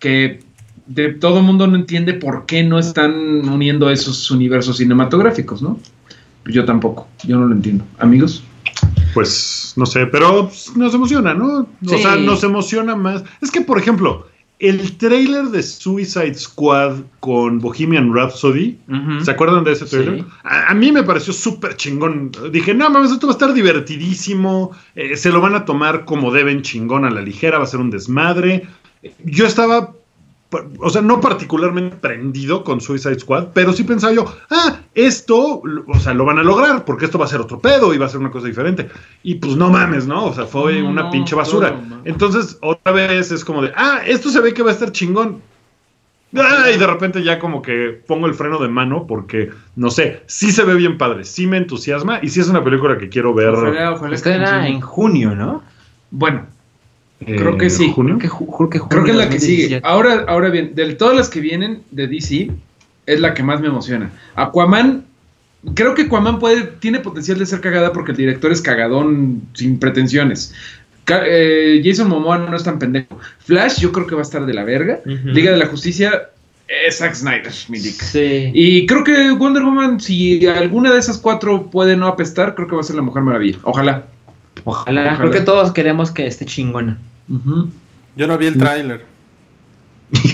[0.00, 0.40] que
[0.86, 5.78] de todo el mundo no entiende por qué no están uniendo esos universos cinematográficos, ¿no?
[6.44, 7.84] Yo tampoco, yo no lo entiendo.
[8.00, 8.42] Amigos.
[9.14, 11.68] Pues no sé, pero nos emociona, ¿no?
[11.86, 13.22] O sea, nos emociona más.
[13.40, 14.26] Es que, por ejemplo,
[14.58, 18.78] el trailer de Suicide Squad con Bohemian Rhapsody,
[19.22, 20.24] ¿se acuerdan de ese trailer?
[20.44, 22.30] A, mí me pareció súper chingón.
[22.52, 24.70] Dije, no mames, esto va a estar divertidísimo.
[24.94, 27.80] Eh, se lo van a tomar como deben chingón a la ligera, va a ser
[27.80, 28.66] un desmadre.
[29.24, 29.92] Yo estaba
[30.78, 36.00] o sea, no particularmente prendido con Suicide Squad, pero sí pensaba yo, ah, esto, o
[36.00, 38.08] sea, lo van a lograr, porque esto va a ser otro pedo y va a
[38.08, 38.88] ser una cosa diferente.
[39.22, 40.26] Y pues no mames, ¿no?
[40.26, 41.80] O sea, fue una pinche basura.
[42.04, 45.42] Entonces, otra vez es como de, ah, esto se ve que va a estar chingón.
[46.36, 50.22] Ah, y de repente ya como que pongo el freno de mano porque, no sé,
[50.26, 53.34] sí se ve bien padre, sí me entusiasma y sí es una película que quiero
[53.34, 53.50] ver.
[53.50, 55.62] Ojalá, en junio, ¿no?
[56.10, 56.46] Bueno,
[57.24, 57.92] Creo que sí.
[57.94, 59.80] Creo que, es la que sigue.
[59.82, 62.50] Ahora, ahora bien, de todas las que vienen de DC,
[63.06, 64.10] es la que más me emociona.
[64.34, 65.04] Aquaman,
[65.74, 69.78] creo que Aquaman puede, tiene potencial de ser cagada porque el director es cagadón sin
[69.78, 70.54] pretensiones.
[71.08, 73.18] eh, Jason Momoa no es tan pendejo.
[73.38, 75.00] Flash, yo creo que va a estar de la verga.
[75.04, 76.28] Liga de la Justicia,
[76.66, 78.00] es Zack Snyder, mi dick.
[78.00, 78.50] Sí.
[78.54, 82.74] Y creo que Wonder Woman, si alguna de esas cuatro puede no apestar, creo que
[82.74, 83.58] va a ser la Mujer Maravilla.
[83.62, 84.06] Ojalá.
[84.64, 85.18] Ojalá, Ojalá.
[85.18, 86.98] creo que todos queremos que esté chingona.
[87.28, 89.04] Yo no vi el tráiler.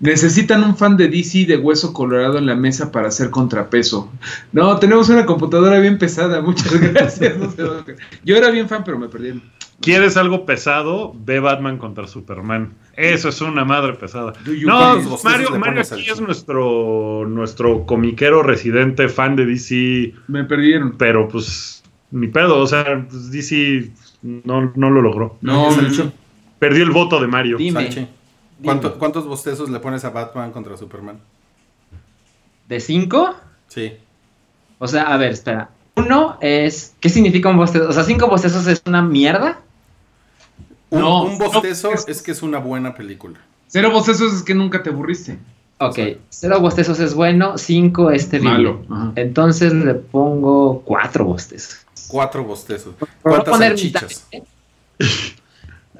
[0.00, 4.12] Necesitan un fan de DC de hueso colorado en la mesa para hacer contrapeso.
[4.52, 7.38] No, tenemos una computadora bien pesada, muchas gracias.
[7.38, 9.42] No sé dónde- Yo era bien fan, pero me perdieron.
[9.80, 11.14] ¿Quieres algo pesado?
[11.24, 12.74] Ve Batman contra Superman.
[12.96, 14.32] Eso es una madre pesada.
[14.46, 20.44] No, ¿Cuántos bostezos Mario, Mario aquí es nuestro, nuestro comiquero residente, fan de DC, Me
[20.44, 20.96] perdieron.
[20.98, 23.90] pero pues ni pedo, o sea, pues, DC
[24.24, 25.36] no, no lo logró.
[25.40, 26.10] No, Salchi,
[26.58, 27.56] Perdió el voto de Mario.
[27.58, 27.82] Dime.
[27.84, 28.08] Salchi,
[28.62, 31.18] ¿cuánto- ¿Cuántos bostezos le pones a Batman contra Superman?
[32.68, 33.34] ¿De cinco?
[33.68, 33.92] Sí.
[34.78, 35.70] O sea, a ver, espera.
[35.96, 36.94] Uno es.
[37.00, 37.88] ¿Qué significa un bostezo?
[37.88, 39.60] O sea, cinco bostezos es una mierda.
[40.90, 42.08] Un, No, un bostezo no, es...
[42.08, 43.38] es- que es una buena película.
[43.68, 45.38] Cero bocesos es que nunca te aburriste.
[45.78, 45.98] Ok,
[46.30, 48.76] cero bostezos es bueno, cinco es terrible.
[48.88, 49.12] Malo.
[49.16, 51.83] Entonces le pongo cuatro bostezos.
[52.08, 52.94] Cuatro bostezos.
[53.22, 54.26] ¿Cuántas poner salchichas?
[54.32, 54.46] mitad,
[55.00, 55.34] ¿eh?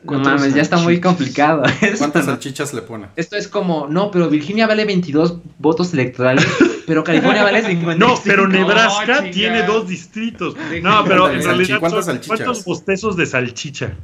[0.05, 1.63] No mames, ya está muy complicado.
[1.81, 2.33] Esto, ¿Cuántas ¿no?
[2.33, 3.07] salchichas le pone?
[3.17, 6.47] Esto es como, no, pero Virginia vale 22 votos electorales,
[6.87, 7.95] pero California vale 55.
[8.07, 10.55] No, pero Nebraska tiene dos distritos.
[10.83, 12.27] No, pero en realidad ¿cuántas son- salchichas?
[12.39, 13.95] ¿cuántos bostezos de salchicha?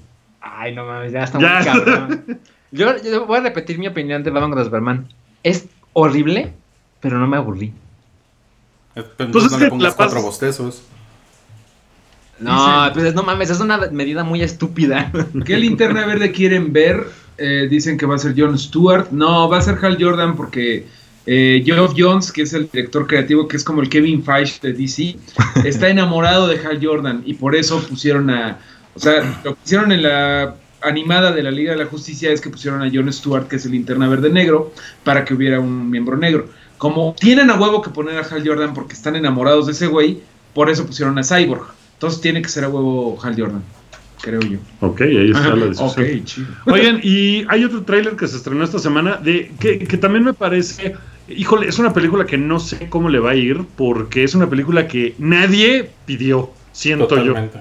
[0.40, 1.57] Ay, no mames, ya está Ya.
[1.57, 2.40] muy cabrón.
[2.72, 5.09] Yo, yo voy a repetir mi opinión de Batman Superman.
[5.42, 6.55] Es horrible,
[7.01, 7.74] pero no me aburrí.
[8.94, 10.82] Eh, pero Pues entonces es no le pongas cuatro bostezos.
[12.41, 15.12] No, Dicen- pues no mames, es una medida muy estúpida.
[15.45, 17.07] ¿Qué linterna verde quieren ver?
[17.38, 19.11] Eh, dicen que va a ser Jon Stewart.
[19.11, 20.86] No, va a ser Hal Jordan porque
[21.26, 24.72] eh, Geoff Jones, que es el director creativo, que es como el Kevin Feige de
[24.72, 25.16] DC,
[25.64, 28.59] está enamorado de Hal Jordan y por eso pusieron a...
[28.95, 32.41] O sea, lo que hicieron en la animada de la Liga de la Justicia es
[32.41, 34.72] que pusieron a Jon Stewart, que es el linterna verde negro,
[35.05, 36.49] para que hubiera un miembro negro.
[36.78, 40.20] Como tienen a huevo que poner a Hal Jordan porque están enamorados de ese güey,
[40.55, 41.80] por eso pusieron a Cyborg.
[42.01, 43.62] Entonces tiene que ser a huevo Hal Jordan,
[44.22, 44.57] creo yo.
[44.80, 46.07] Ok, ahí está la discusión.
[46.07, 46.46] ok, chido.
[46.64, 50.32] Oigan, y hay otro tráiler que se estronó esta semana de que, que también me
[50.32, 50.94] parece,
[51.28, 54.48] híjole, es una película que no sé cómo le va a ir porque es una
[54.48, 57.61] película que nadie pidió, siento yo, Totalmente.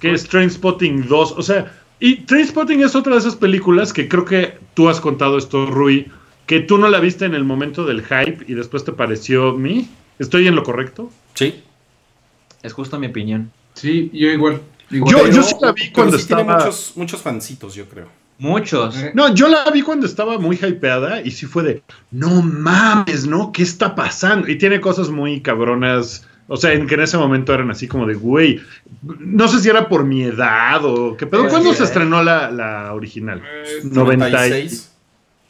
[0.00, 4.26] que es Trainspotting 2, o sea, y Trainspotting es otra de esas películas que creo
[4.26, 6.12] que tú has contado esto, Rui,
[6.44, 9.88] que tú no la viste en el momento del hype y después te pareció mí.
[10.18, 11.10] ¿Estoy en lo correcto?
[11.32, 11.62] Sí.
[12.62, 13.50] Es justo mi opinión.
[13.80, 14.60] Sí, yo igual.
[14.90, 15.12] igual.
[15.12, 18.06] Yo- Pero- yo sí la vi cuando sí tiene estaba- muchos, muchos fancitos, yo creo.
[18.40, 18.96] Muchos.
[18.96, 23.26] Eh, No, yo la vi cuando estaba muy hypeada y sí fue de, no mames,
[23.26, 23.50] ¿no?
[23.52, 24.48] ¿Qué está pasando?
[24.48, 26.24] Y tiene cosas muy cabronas.
[26.50, 28.60] O sea, en que en ese momento eran así como de, güey,
[29.02, 31.46] no sé si era por mi edad o qué pedo.
[31.48, 31.86] ¿Cuándo sí, se eh.
[31.86, 33.42] estrenó la, la original?
[33.44, 34.70] Eh, 90 y-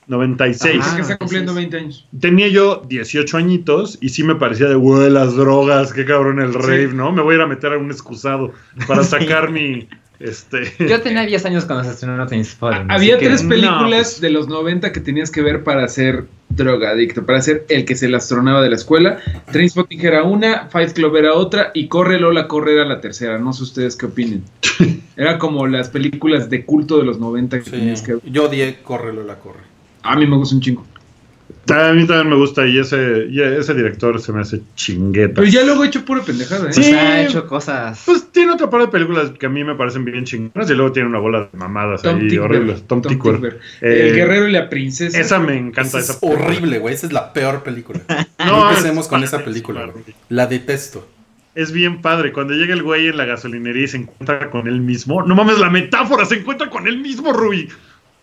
[0.08, 0.74] 96.
[0.74, 0.74] 96.
[0.74, 0.96] Dice Ajá.
[0.96, 1.60] que está Ah, cumpliendo sí, sí.
[1.60, 2.08] 20 años.
[2.20, 6.54] Tenía yo 18 añitos y sí me parecía de, güey, las drogas, qué cabrón el
[6.54, 7.12] rave, ¿no?
[7.12, 8.52] Me voy a ir a meter a un excusado
[8.86, 9.88] para sacar mi,
[10.18, 10.72] este...
[10.88, 12.42] Yo tenía 10 años cuando se estrenó así
[12.88, 17.24] Había que- tres películas pues- de los 90 que tenías que ver para ser drogadicto,
[17.24, 19.18] para ser el que se lastronaba de la escuela.
[19.52, 23.38] Trainspotting era una, Fight Club era otra y Corre Lola Corre era la tercera.
[23.38, 24.42] No sé ustedes qué opinen.
[25.16, 27.70] Era como las películas de culto de los 90 que Sí.
[27.72, 28.22] tenías que ver.
[28.24, 29.58] Yo odié Córrelo la corre.
[30.02, 30.84] A mí me gusta un chingo.
[31.70, 35.34] A mí también me gusta y ese, y ese director se me hace chingueta.
[35.34, 36.72] Pero ya luego he hecho pura pendejada, ¿eh?
[36.72, 36.80] Sí.
[36.80, 38.02] Pues ha hecho cosas.
[38.06, 40.92] Pues tiene otra par de películas que a mí me parecen bien chingonas y luego
[40.92, 42.86] tiene una bola de mamadas Tom ahí horribles.
[42.86, 43.12] Tom, Tom.
[43.12, 43.60] Tickwer.
[43.82, 45.18] Eh, El guerrero y la princesa.
[45.18, 45.98] Esa me encanta.
[45.98, 46.94] Esa Esa es horrible, güey.
[46.94, 48.00] Esa es la peor película.
[48.38, 50.04] No, es empecemos con esa película, güey.
[50.28, 51.06] La detesto.
[51.54, 52.32] Es bien padre.
[52.32, 55.22] Cuando llega el güey en la gasolinería y se encuentra con él mismo.
[55.22, 57.68] No mames, la metáfora, se encuentra con él mismo, Rui.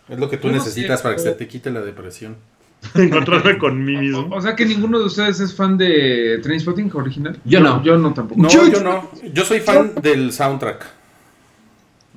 [0.08, 2.36] Es lo que tú No necesitas sé, para que pero- se te quite la depresión.
[2.94, 4.28] Encontrarme con mí O, mismo.
[4.36, 7.36] o sea que ninguno de ustedes es fan de Trainspotting original.
[7.44, 7.82] Yo no.
[7.82, 8.40] Yo no tampoco.
[8.40, 9.10] No, Yo- yo, no.
[9.32, 10.86] Yo soy fan del soundtrack.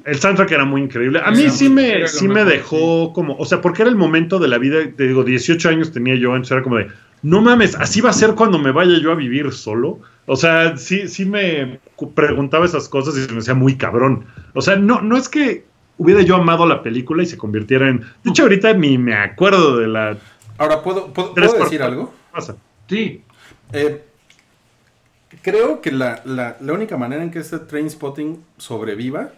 [0.06, 1.20] El soundtrack era muy increíble.
[1.24, 4.48] A mí sí me, sí me dejó como, o sea, porque era el momento de
[4.48, 6.88] la vida, te digo, 18 años tenía yo, entonces era como de,
[7.22, 10.00] no mames, así va a ser cuando me vaya yo a vivir solo.
[10.26, 11.80] O sea, sí, sí me
[12.16, 14.26] preguntaba esas cosas y se me hacía muy cabrón.
[14.54, 15.66] O sea, no, no es que
[16.00, 18.00] hubiera yo amado la película y se convirtiera en...
[18.24, 20.18] De hecho, ahorita ni me acuerdo de la...
[20.58, 21.96] Ahora, ¿puedo, puedo, Tres ¿puedo por decir cuatro.
[22.00, 22.10] algo?
[22.12, 22.56] ¿Qué pasa?
[22.90, 23.22] Sí.
[23.74, 24.04] Eh,
[25.42, 29.30] creo que la, la- la única manera en que este train spotting sobreviva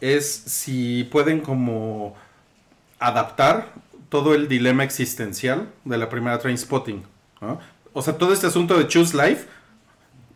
[0.00, 2.14] es si pueden como
[2.98, 3.72] adaptar
[4.08, 7.02] todo el dilema existencial de la primera train spotting.
[7.92, 9.46] O sea, todo este asunto de choose life,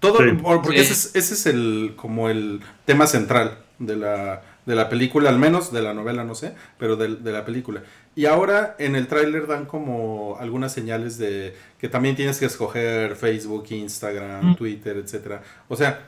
[0.00, 0.30] todo, Sí.
[0.42, 0.76] porque Sí.
[0.80, 5.39] ese, es, ese es el como el tema central de la, de la película, al
[5.39, 7.83] menos de la novela, no sé, pero de, de la película.
[8.16, 13.16] Y ahora en el tráiler dan como algunas señales de que también tienes que escoger
[13.16, 14.57] Facebook, Instagram, Mm.
[14.57, 15.43] Twitter, etcétera.
[15.68, 16.07] O sea,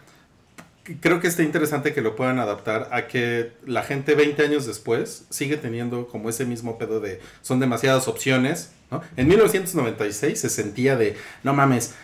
[1.01, 5.27] creo que está interesante que lo puedan adaptar a que la gente 20 años después
[5.31, 9.01] sigue teniendo como ese mismo pedo de son demasiadas opciones, ¿no?
[9.17, 11.95] En 1996 se sentía de, no mames,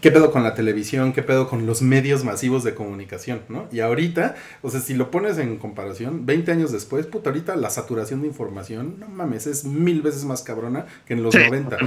[0.00, 1.12] ¿Qué pedo con la televisión?
[1.14, 3.40] ¿Qué pedo con los medios masivos de comunicación?
[3.48, 3.66] ¿no?
[3.72, 7.70] Y ahorita, o sea, si lo pones en comparación, 20 años después, puta, ahorita la
[7.70, 11.40] saturación de información, no mames, es mil veces más cabrona que en los Sí.
[11.40, 11.78] 90.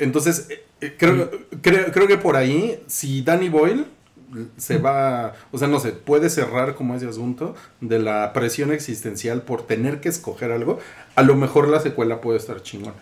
[0.00, 1.30] Entonces, eh, eh, creo,
[1.60, 3.86] creo, creo que por ahí, si Danny Boyle
[4.56, 9.42] se va, o sea, no sé, puede cerrar como ese asunto de la presión existencial
[9.42, 10.78] por tener que escoger algo,
[11.14, 12.96] a lo mejor la secuela puede estar chingona.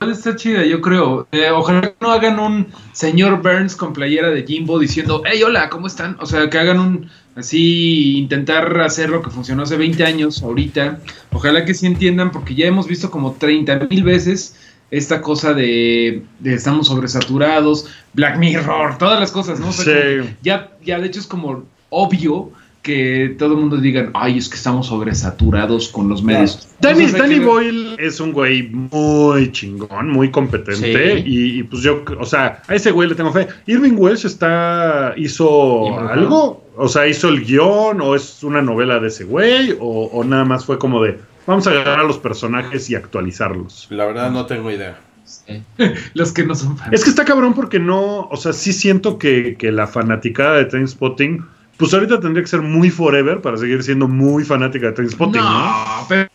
[0.00, 1.26] Está chida, yo creo.
[1.32, 5.68] Eh, ojalá que no hagan un señor Burns con playera de Jimbo diciendo, hey, hola,
[5.68, 6.16] ¿cómo están?
[6.20, 11.00] O sea, que hagan un, así, intentar hacer lo que funcionó hace 20 años, ahorita.
[11.32, 14.56] Ojalá que sí entiendan, porque ya hemos visto como 30 mil veces
[14.90, 19.68] esta cosa de, de estamos sobresaturados, Black Mirror, todas las cosas, ¿no?
[19.68, 20.30] O sea, Sí.
[20.42, 22.52] ya, ya de hecho es como obvio
[22.88, 26.66] que todo el mundo diga, ay, es que estamos sobresaturados con los medios.
[26.80, 31.16] Danny, Entonces hay Danny que ver- Boyle es un güey muy chingón, muy competente.
[31.16, 31.22] Sí.
[31.26, 33.46] Y, y, pues yo, o sea, a ese güey le tengo fe.
[33.66, 39.08] Irving Welsh está, hizo algo, o sea, hizo el guion, o es una novela de
[39.08, 42.88] ese güey, o, o nada más fue como de, vamos a agarrar a los personajes
[42.88, 43.86] y actualizarlos.
[43.90, 44.98] La verdad no tengo idea.
[45.24, 45.62] Sí.
[46.14, 46.90] Los que no son fans.
[46.92, 50.64] Es que está cabrón porque no, o sea, sí siento que, que la fanaticada de
[50.64, 51.44] Trainspotting,
[51.78, 55.50] pues ahorita tendría que ser muy forever para seguir siendo muy fanática de Trainspotting, ¿no?
[55.50, 56.28] No, pero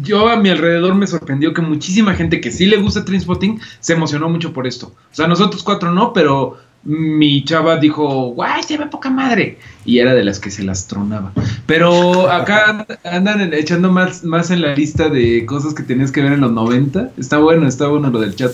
[0.00, 3.94] yo, a mi alrededor me sorprendió que muchísima gente que sí le gusta Trainspotting se
[3.94, 4.86] emocionó mucho por esto.
[4.86, 9.58] O sea, nosotros cuatro no, pero mi chava dijo, guay, se ve poca madre.
[9.84, 11.32] Y era de las que se las tronaba.
[11.66, 16.34] Pero acá andan echando más, más en la lista de cosas que tenías que ver
[16.34, 17.10] en los 90.
[17.18, 18.52] Está bueno, está bueno lo del chat.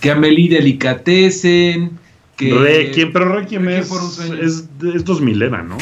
[0.00, 1.98] Que Amelie Delicatessen.
[2.36, 2.52] Que...
[2.54, 4.34] Requiem, pero Requiem, Requiem es, por un sueño.
[4.34, 4.64] es,
[4.94, 5.78] es 2000 era, ¿no?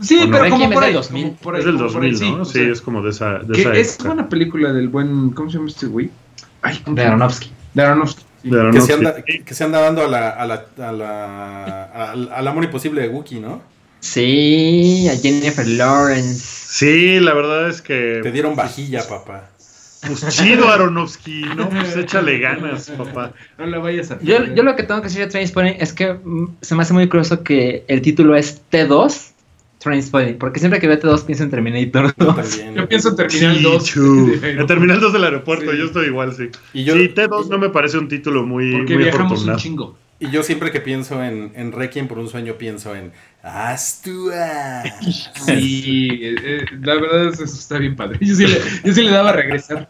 [0.00, 0.92] Sí, pero como por ahí.
[0.94, 1.22] 2000.
[1.24, 2.44] como por ahí, es del como por ahí, 2000, ¿no?
[2.44, 4.10] Sí, sea, es como de esa, de que esa es época.
[4.12, 5.30] una película del buen.
[5.30, 6.10] ¿Cómo se llama este güey?
[6.62, 7.16] Ay, ¿cómo De se llama?
[7.24, 7.50] Aronofsky.
[7.74, 8.22] De Aronofsky.
[8.42, 8.48] sí.
[8.50, 8.86] De Que Aronofsky.
[8.86, 12.64] se, anda, que se anda dando a la, a la, a la- al, al amor
[12.64, 13.62] imposible de Wookiee, ¿no?
[14.00, 16.40] Sí, a Jennifer Lawrence.
[16.68, 18.18] Sí, la verdad es que.
[18.24, 19.50] Te dieron vajilla, papá.
[20.06, 21.68] Pues chido, Aronofsky, ¿no?
[21.68, 23.32] Pues échale ganas, papá.
[23.58, 24.18] No la vayas a.
[24.20, 26.92] Yo, yo lo que tengo que decir de Trainspotting es que mm, se me hace
[26.92, 29.30] muy curioso que el título es T2
[29.78, 32.36] Trainspotting, porque siempre que veo T2 pienso en Terminator Yo 2.
[32.36, 32.74] también.
[32.74, 33.96] Yo pienso en Terminal 2.
[33.96, 34.42] T2.
[34.60, 35.78] En Terminal 2 del aeropuerto, Sí.
[35.78, 36.48] yo estoy igual, sí.
[36.72, 39.98] Y yo, sí, T2 no me parece un título muy, Porque muy viajamos un chingo.
[40.22, 43.12] Y yo siempre que pienso en, en Requiem por un sueño, pienso en
[43.42, 44.82] Astua.
[45.44, 48.18] Sí, eh, eh, la verdad es eso está bien padre.
[48.20, 49.88] Yo sí le, yo sí le daba a regresar.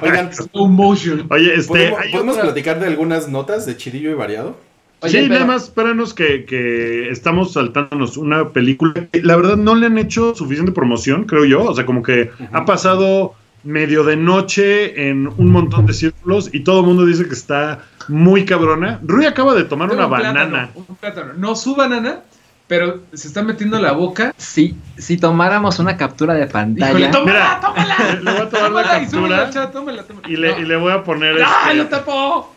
[0.00, 1.26] Oigan, Slow motion.
[1.30, 1.68] Oye, este.
[1.68, 4.56] ¿podemos, hay podemos otra- platicar de algunas notas de Chidillo y Variado?
[5.00, 9.08] Oye, sí, pero- nada más, espéranos que, que estamos saltándonos una película.
[9.10, 11.64] que La verdad no le han hecho suficiente promoción, creo yo.
[11.64, 16.60] O sea, como que ha pasado medio de noche en un montón de círculos y
[16.60, 18.98] todo el mundo dice que está muy cabrona.
[19.02, 20.70] Rui acaba de tomar una Un plátano, banana.
[20.74, 21.32] un plátano.
[21.36, 22.20] No su banana,
[22.66, 24.34] pero se está metiendo en la boca.
[24.36, 26.90] Si, si tomáramos una captura de pantalla.
[26.90, 27.96] Híjole, tómala, Mira, tómala.
[28.22, 30.28] le voy a tomar la y captura chat, tómala, tómala.
[30.28, 30.58] y le, No.
[30.58, 32.54] y le voy a poner ¡Ah, este- lo tapó!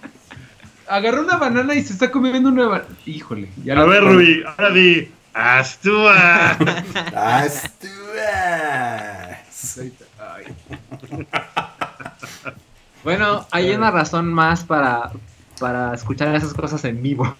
[0.88, 2.90] Agarró una banana y se está comiendo una banana.
[3.06, 3.50] Híjole.
[3.64, 4.04] Ya A ver.
[4.04, 5.12] Rui, ahora di.
[5.34, 6.52] ¡Astúa!
[7.14, 7.82] Astua.
[10.20, 10.46] Ay.
[13.04, 15.12] Bueno, hay una razón más para,
[15.60, 17.36] para escuchar esas cosas en vivo.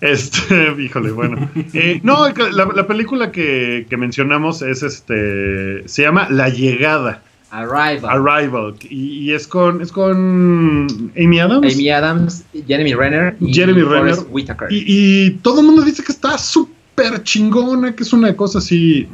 [0.00, 1.50] Este, híjole, bueno.
[1.74, 5.88] Eh, no, la, la película que, que mencionamos es este.
[5.88, 8.04] Se llama La Llegada, Arrival.
[8.10, 8.74] Arrival.
[8.90, 9.80] Y, y es con.
[9.80, 11.74] es con Amy Adams.
[11.74, 14.16] Amy Adams, Jeremy Renner y Jeremy Renner.
[14.30, 14.70] Whitaker.
[14.70, 19.08] Y, y todo el mundo dice que está súper chingona, que es una cosa así.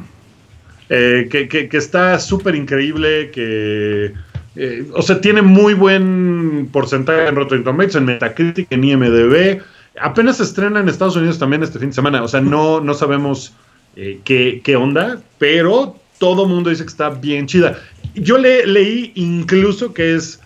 [0.89, 4.13] eh, que, que- que está súper increíble, que.
[4.55, 9.61] Eh, o sea, tiene muy buen porcentaje en Rotten Tomatoes, en Metacritic, en IMDb.
[9.99, 12.23] Apenas se estrena en Estados Unidos también este fin de semana.
[12.23, 13.53] O sea, no, no sabemos
[13.95, 17.77] eh, qué, qué onda, pero todo mundo dice que está bien chida.
[18.13, 20.39] Yo le, leí incluso que es,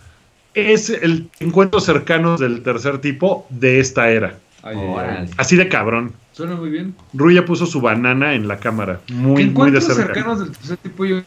[0.54, 4.38] es el encuentro cercanos del tercer tipo de esta era.
[4.64, 5.30] Ay, ay.
[5.38, 6.14] Así de cabrón.
[6.32, 6.96] Suena muy bien.
[7.14, 9.02] Ruya puso su banana en la cámara.
[9.10, 10.14] Muy, muy de Encuentros cerca.
[10.14, 11.22] cercanos del tercer tipo, yo,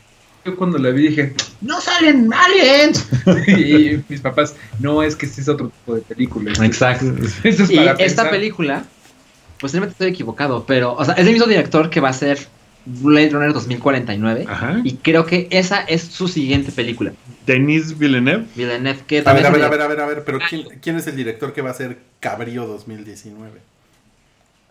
[0.44, 3.06] yo cuando la vi dije, ¡No salen aliens!
[3.48, 6.52] y mis papás, no, es que este es otro tipo de película.
[6.64, 7.12] Exacto.
[7.44, 8.30] Esto es Y para esta pensar".
[8.30, 8.84] película,
[9.60, 12.38] posiblemente estoy equivocado, pero, o sea, es el mismo director que va a ser
[12.84, 14.46] Blade Runner 2049.
[14.48, 14.80] Ajá.
[14.82, 17.12] Y creo que esa es su siguiente película.
[17.46, 18.46] Denis Villeneuve.
[18.56, 20.64] Villeneuve, que A ver, también a ver, a ver, a ver, a ver, pero ¿quién,
[20.80, 23.60] quién es el director que va a ser Cabrío 2019?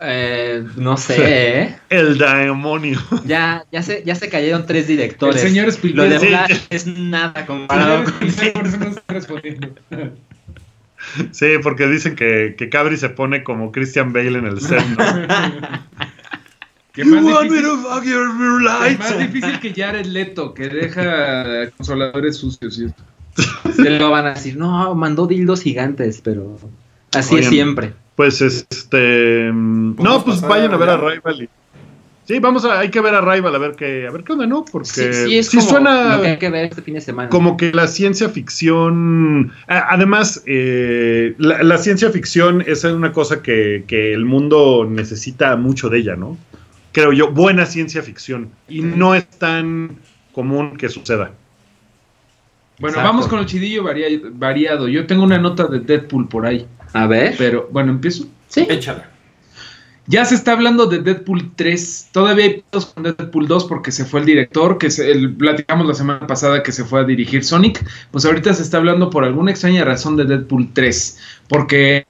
[0.04, 1.16] Eh, no sé,
[1.60, 1.76] ¿eh?
[1.88, 3.00] El demonio.
[3.24, 5.42] Ya, ya, se, ya se cayeron tres directores.
[5.42, 6.18] El señor Lo de.
[6.18, 6.26] Sí.
[6.26, 9.68] Flash es nada comparado con Señor, por eso no está respondiendo.
[11.32, 14.86] Sí, porque dicen que, que Cabri se pone como Christian Bale en el set.
[14.86, 15.04] ¿no?
[16.92, 22.36] Que más You want me difícil, que más difícil que Jared Leto, que deja consoladores
[22.36, 22.78] sucios.
[22.78, 23.02] y esto.
[23.74, 26.58] Se lo van a decir, no, mandó dildos gigantes, pero
[27.12, 27.94] así Oigan, es siempre.
[28.16, 29.50] Pues este.
[29.52, 30.96] mm, ¿Podemos No, pues vayan a ver a?
[30.96, 31.42] Rival.
[31.42, 31.48] y-
[32.24, 32.78] Sí, vamos a.
[32.78, 34.64] Hay que ver a Rival a ver qué, a ver qué onda, ¿no?
[34.64, 37.00] Porque Sí, sí, es sí como suena lo que hay que ver este fin de
[37.00, 37.28] semana.
[37.28, 39.52] como que la ciencia ficción.
[39.66, 45.88] Además, eh, la, la ciencia ficción es una cosa que, que el mundo necesita mucho
[45.88, 46.38] de ella, ¿no?
[46.92, 48.50] Creo yo, buena ciencia ficción.
[48.68, 49.96] Y no es tan
[50.32, 51.32] común que suceda.
[52.78, 53.08] Bueno, Exacto.
[53.12, 54.86] vamos con el chidillo varia- variado.
[54.88, 56.66] Yo tengo una nota de Deadpool por ahí.
[56.92, 57.34] A ver.
[57.38, 58.26] Pero bueno, empiezo.
[58.48, 58.66] Sí.
[58.68, 59.12] Échala.
[60.06, 62.08] Ya se está hablando de Deadpool 3.
[62.12, 65.86] Todavía hay pedos con Deadpool 2 porque se fue el director, que se, el, platicamos
[65.86, 67.84] la semana pasada que se fue a dirigir Sonic.
[68.10, 71.18] Pues ahorita se está hablando por alguna extraña razón de Deadpool 3.
[71.48, 72.04] Porque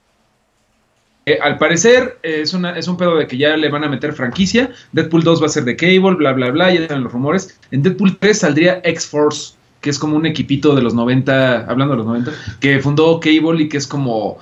[1.25, 3.89] eh, al parecer eh, es, una, es un pedo de que ya le van a
[3.89, 4.71] meter franquicia.
[4.91, 6.73] Deadpool 2 va a ser de Cable, bla, bla, bla.
[6.73, 7.59] Ya están los rumores.
[7.69, 11.97] En Deadpool 3 saldría X-Force, que es como un equipito de los 90, hablando de
[11.99, 14.39] los 90, que fundó Cable y que es como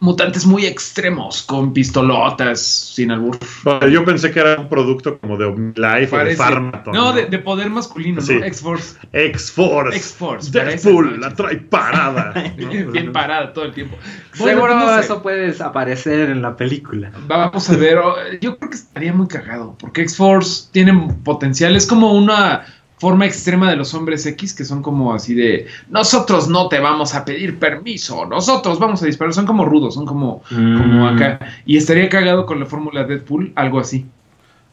[0.00, 2.60] mutantes muy extremos, con pistolotas,
[2.94, 3.38] sin albur.
[3.64, 6.92] Bueno, Yo pensé que era un producto como de Omnilife o de Pharmaton.
[6.94, 8.34] No, de, de poder masculino, Sí.
[8.38, 8.44] ¿no?
[8.44, 8.96] X-Force.
[9.12, 9.96] X-Force.
[9.96, 12.34] X-Force, Deadpool, la trae parada.
[12.56, 12.68] ¿no?
[12.92, 13.96] Bien parada todo el tiempo.
[14.38, 15.00] Bueno, Seguro pues, no sé.
[15.04, 17.10] eso puede aparecer en la película.
[17.26, 17.98] Vamos a ver,
[18.40, 20.92] yo creo que estaría muy cagado, porque X-Force tiene
[21.24, 22.64] potencial, es como una
[22.98, 27.14] forma extrema de los hombres X, que son como así de, nosotros no te vamos
[27.14, 31.14] a pedir permiso, nosotros vamos a disparar, son como rudos, son como, como Mm.
[31.14, 34.06] acá, y estaría cagado con la fórmula Deadpool, algo así,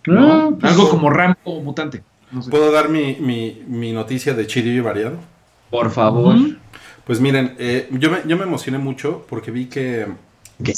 [0.07, 0.57] Ah, ¿no?
[0.59, 2.03] pues, algo como Rambo o mutante.
[2.32, 2.49] No sé.
[2.49, 5.17] ¿Puedo dar mi, mi, mi noticia de y variado?
[5.69, 6.36] Por favor.
[7.05, 10.07] Pues miren, eh, yo, me, yo me emocioné mucho porque vi que
[10.63, 10.74] ¿Qué?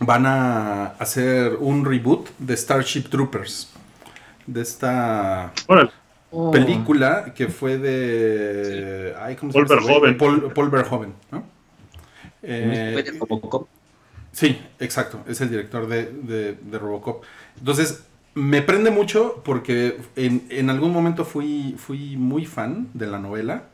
[0.00, 3.70] van a hacer un reboot de Starship Troopers.
[4.46, 5.90] De esta Órale.
[6.38, 6.50] Oh.
[6.50, 9.14] película que fue de.
[9.18, 9.68] Ay, ¿cómo se Paul?
[9.68, 10.18] Verhoeven.
[10.18, 11.44] Paul, Paul Verhoeven, ¿no?
[12.42, 13.68] Eh, Fue de Robocop.
[14.32, 15.20] Sí, exacto.
[15.26, 17.24] Es el director de, de- de Robocop.
[17.58, 23.18] Entonces, me prende mucho porque en, en algún momento fui, fui muy fan de la
[23.18, 23.64] novela.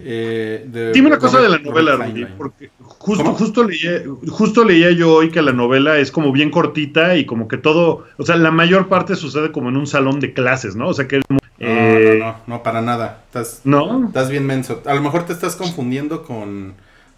[0.00, 3.36] Eh, de Dime una cosa de la novela, Rudy, porque justo, ¿Cómo?
[3.36, 7.46] justo, leía, justo leía yo hoy que la novela es como bien cortita y como
[7.46, 10.88] que todo, o sea, la mayor parte sucede como en un salón de clases, ¿no?
[10.88, 13.22] O sea que es muy, No, eh, no, no, no, para nada.
[13.26, 14.06] Estás, ¿no?
[14.06, 14.82] estás bien menso.
[14.86, 16.74] A lo mejor te estás confundiendo con,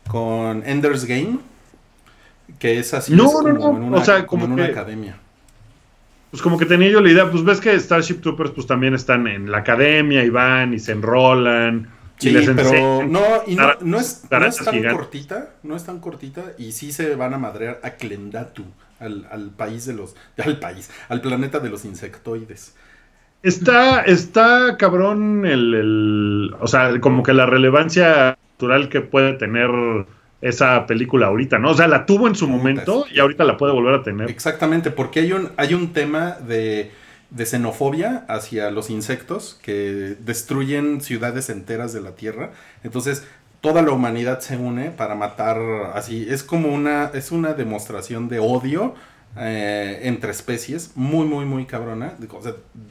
[0.09, 1.39] con Ender's Game,
[2.59, 3.15] que es así.
[3.15, 5.17] No, es no, como no, en una, o sea, como como en una academia.
[6.31, 9.29] Pues como que tenía yo la idea, pues ves que Starship Troopers pues también están
[9.29, 11.89] en la academia y van y se enrolan
[12.19, 16.53] Sí, pero no, y no, no es, no es tan cortita, no es tan cortita
[16.59, 18.65] y sí se van a madrear a Klendatu,
[18.99, 22.75] al, al país de los, al país, al planeta de los insectoides.
[23.43, 29.71] Está, está cabrón el, el- o sea, como que la relevancia cultural que puede tener
[30.41, 31.71] esa película ahorita, ¿no?
[31.71, 34.31] O sea, la tuvo en su momento y ahorita la puede volver a tener.
[34.31, 36.91] Exactamente, porque hay un, hay un tema de,
[37.35, 42.53] de xenofobia hacia los insectos que destruyen ciudades enteras de la Tierra.
[42.85, 43.25] Entonces,
[43.61, 45.59] toda la humanidad se une para matar
[45.95, 46.27] así.
[46.29, 48.95] Es como una, es una demostración de odio
[49.37, 52.15] eh, entre especies, muy, muy, muy cabrona.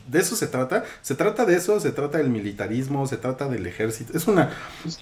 [0.08, 0.84] De eso se trata.
[1.02, 4.18] Se trata de eso, se trata del militarismo, se trata del ejército.
[4.18, 4.50] Es una,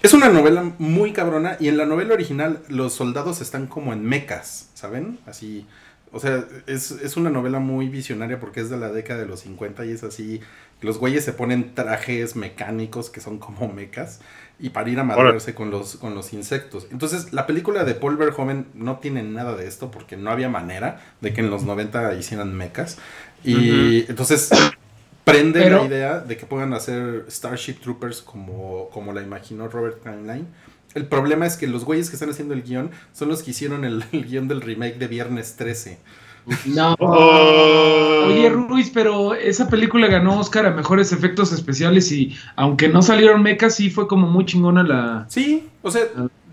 [0.02, 4.04] es una novela muy cabrona y en la novela original los soldados están como en
[4.04, 5.18] mecas, ¿saben?
[5.26, 5.66] Así,
[6.12, 9.40] o sea, es, es una novela muy visionaria porque es de la década de los
[9.40, 10.40] 50 y es así,
[10.80, 14.20] los güeyes se ponen trajes mecánicos que son como mecas
[14.58, 16.86] y para ir a matarse con los, con los insectos.
[16.92, 21.00] Entonces, la película de Paul Verhoeven no tiene nada de esto porque no había manera
[21.20, 22.98] de que en los 90 hicieran mecas.
[23.42, 24.50] Y entonces
[25.24, 30.04] prende Pero- la idea de que puedan hacer Starship Troopers como, como la imaginó Robert
[30.06, 30.46] Heinlein.
[30.94, 33.84] El problema es que los güeyes que están haciendo el guion son los que hicieron
[33.84, 35.98] el, el guion del remake de Viernes 13.
[36.66, 36.96] No.
[37.04, 38.26] Oh.
[38.28, 43.42] Oye, Ruiz, pero esa película ganó Oscar a mejores efectos especiales y aunque no salieron
[43.42, 45.26] mecas, sí fue como muy chingona la.
[45.28, 46.02] Sí, o sea,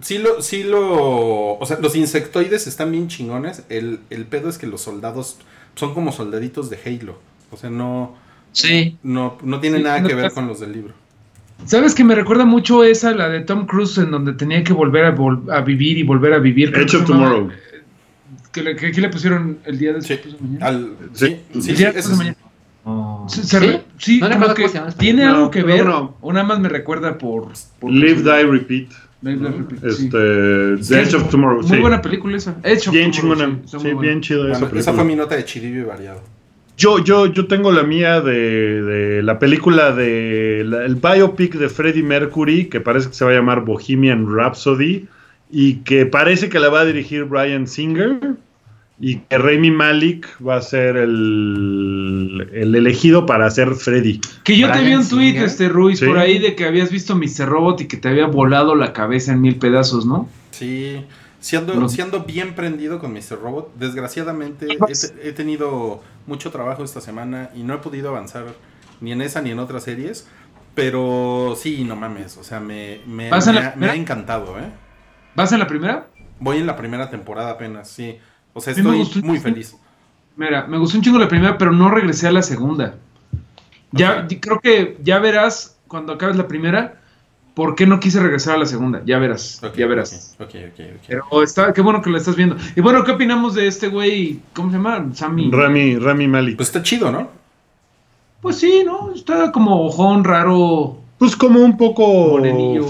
[0.02, 3.64] sí lo, sí lo, o sea, los insectoides están bien chingones.
[3.70, 5.38] El, el pedo es que los soldados
[5.76, 7.20] son como soldaditos de Halo.
[7.52, 8.16] O sea, no,
[8.52, 8.98] Sí.
[9.04, 10.94] No, no tiene Sí, nada no que ver con los del libro.
[11.66, 15.06] ¿Sabes que me recuerda mucho esa, la de Tom Cruise, en donde tenía que volver
[15.06, 16.70] a, vol- a vivir y volver a vivir?
[16.70, 17.50] Edge que of se Tomorrow.
[18.52, 20.16] Que, le- que aquí le pusieron el día Sí.
[20.16, 20.66] de mañana.
[20.66, 21.26] Al- Sí.
[21.28, 22.38] sí, sí, El sí, día ese después de es- mañana.
[22.86, 23.26] Oh.
[23.30, 26.18] Sí, se re- sí, No como que se tiene algo que ver, no.
[26.22, 27.50] o nada más me recuerda por...
[27.80, 28.88] por Live, Die, Repeat.
[29.22, 30.06] Live, Die, Repeat, sí.
[30.06, 31.62] Este, Es The Edge of Tomorrow.
[31.62, 31.78] Muy sí.
[31.82, 32.56] buena película esa.
[32.64, 33.60] Edge of Bien Tomorrow, chingona.
[33.66, 34.80] Sí, bien chida esa película.
[34.82, 36.24] esa fue mi nota de chiribio y variado.
[36.80, 41.68] Yo, yo, yo tengo la mía de, de la película de la- el biopic de
[41.68, 45.06] Freddie Mercury, que parece que se va a llamar Bohemian Rhapsody,
[45.52, 48.18] y que parece que la va a dirigir Brian Singer,
[49.02, 54.20] y que Rami Malik va a ser el, el elegido para hacer Freddy.
[54.44, 55.44] Que yo te vi un tweet, Singer.
[55.46, 56.06] este Ruiz, Sí.
[56.06, 57.46] por ahí de que habías visto Mr.
[57.48, 60.30] Robot y que te había volado la cabeza en mil pedazos, ¿no?
[60.52, 60.98] Sí,
[61.40, 61.90] siendo, No.
[61.90, 63.40] siendo bien prendido con Mr.
[63.42, 68.46] Robot, desgraciadamente he, te- he tenido mucho trabajo esta semana y no he podido avanzar
[69.02, 70.28] ni en esa ni en otras series,
[70.76, 74.60] pero sí, no mames, o sea, me, me, ¿Vas en me ha, me ha encantado,
[74.60, 74.70] ¿eh?
[75.36, 76.08] ¿Vas en la primera?
[76.40, 78.18] Voy en la primera temporada apenas, sí.
[78.54, 79.76] O sea, estoy gustó- muy feliz.
[80.36, 82.96] Mira, me gustó un chingo la primera, pero no regresé a la segunda.
[83.92, 84.32] Ya, Ok.
[84.32, 86.99] y creo que ya verás cuando acabes la primera
[87.60, 89.02] por qué no quise regresar a la segunda.
[89.06, 90.34] Ya verás, ya verás.
[90.40, 90.80] Ok, ok, ok.
[90.96, 91.04] ok.
[91.10, 92.56] Pero está, qué bueno que la estás viendo.
[92.74, 94.40] Y bueno, ¿qué opinamos de este güey?
[94.54, 95.10] ¿Cómo se llama?
[95.14, 95.52] Sammy.
[95.52, 96.56] Rami, Rami Malik.
[96.56, 97.30] Pues está chido, ¿no?
[98.40, 99.12] Pues sí, ¿no?
[99.14, 101.02] Está como ojón raro.
[101.18, 102.42] Pues como un poco.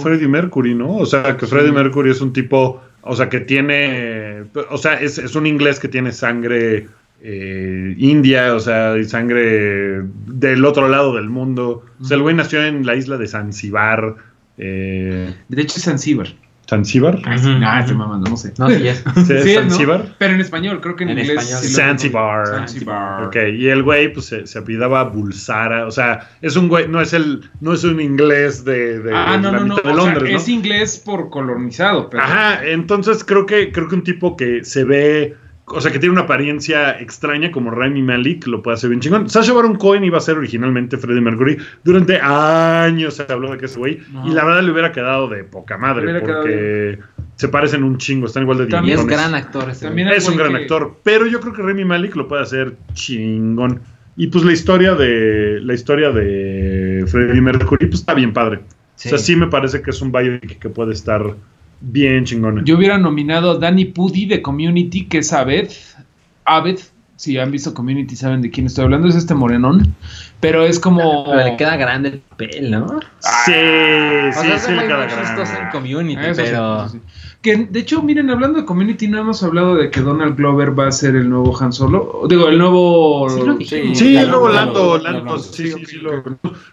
[0.04, 0.98] Freddie Mercury, ¿no?
[0.98, 5.18] O sea, que Freddie Mercury es un tipo, o sea, que tiene, o sea, es,
[5.18, 6.90] es un inglés que tiene sangre
[7.24, 11.84] eh, india, o sea, y sangre del otro lado del mundo.
[12.00, 14.29] O sea, el güey nació en la isla de Zanzibar.
[14.60, 16.28] Eh, De hecho es Zanzíbar.
[16.70, 17.16] ¿Zanzibar?
[17.16, 17.80] Ujú, Nah, ujú.
[17.80, 18.54] este mamando, no sé.
[18.60, 19.04] No, sí es.
[19.26, 19.62] Sí, es Sí, ¿no?
[19.62, 20.16] Zanzibar.
[20.20, 21.40] Pero en español, creo que en, En inglés.
[21.50, 21.64] español.
[21.64, 21.74] sí.
[21.74, 23.24] Zanzibar.
[23.26, 27.02] Ok, y el güey pues se, se apellidaba Bulsara, o sea, es un güey, no
[27.02, 29.76] es el, no es un inglés de, de Ah, no, la no, no.
[29.78, 30.38] mitad de o sea, Londres, ¿no?
[30.38, 32.22] Es inglés por colonizado, pero.
[32.22, 35.36] Ajá, entonces creo que creo que un tipo que se ve,
[35.72, 39.30] o sea, que tiene una apariencia extraña como Rami Malik lo puede hacer bien chingón.
[39.30, 41.58] Sacha Baron Cohen iba a ser originalmente Freddie Mercury.
[41.84, 45.44] Durante años se habló de que ese güey y la verdad le hubiera quedado de
[45.44, 47.00] poca madre porque
[47.36, 49.86] se parecen un chingo, están igual de También es gran actor ese.
[49.86, 50.10] También.
[50.10, 53.82] Es un gran que- actor, pero yo creo que Remy Malik lo puede hacer chingón.
[54.18, 58.60] Y pues la historia de la historia de Freddie Mercury pues está bien padre.
[58.96, 59.08] Sí.
[59.08, 61.24] O sea, sí me parece que es un biopic que puede estar
[61.82, 62.64] bien chingón.
[62.66, 65.70] Yo hubiera nominado a Danny Pudi de Community, que es Abed.
[66.46, 66.80] Abed,
[67.16, 69.96] si han visto Community saben de quién estoy hablando, es este morenón.
[70.40, 71.26] Pero es como.
[71.26, 72.88] Pero le queda grande el papel, ¿no?
[73.20, 75.72] Sí, O sea, sí, sí, le queda chistoso en grande.
[75.72, 76.86] community, Eso sí, pero.
[76.86, 77.00] eso sí.
[77.42, 80.88] Que de hecho, miren, hablando de Community, no hemos hablado de que Donald Glover va
[80.88, 82.24] a ser el nuevo Han Solo.
[82.30, 83.30] Digo, el nuevo.
[83.30, 83.96] Sí lo.
[83.96, 86.22] Sí, el nuevo Lando, Lando, lo- sí, sí, sí, lo,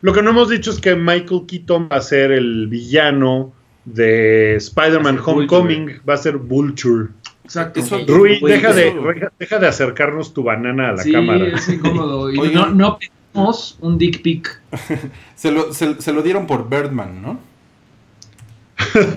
[0.00, 3.52] lo que no hemos dicho es que Michael Keaton va a ser el villano
[3.86, 7.08] de Spider-Man Va a ser Homecoming, va a ser Vulture.
[7.44, 7.80] Exacto.
[7.80, 11.46] Eso- Rui, deja de, eso- deja, de acercarnos tu banana a la sí, cámara.
[11.46, 12.30] es incómodo.
[12.30, 14.60] Y no, no pedimos un dick pic.
[15.36, 17.38] Se lo, se, se lo dieron por Birdman, ¿no?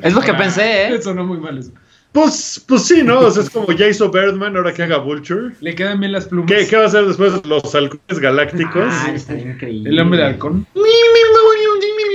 [0.04, 1.02] Es lo que pensé, ¿eh?
[1.02, 1.72] Sonó muy mal eso.
[2.12, 3.20] Pues, pues sí, ¿no?
[3.20, 5.54] O sea, es como hizo Birdman, ahora que haga Vulture.
[5.62, 6.52] Le quedan bien las plumas.
[6.52, 8.88] ¿Qué, qué va a hacer después los halcones galácticos?
[8.88, 9.90] Ah, está increíble.
[9.90, 10.66] El hombre de halcón.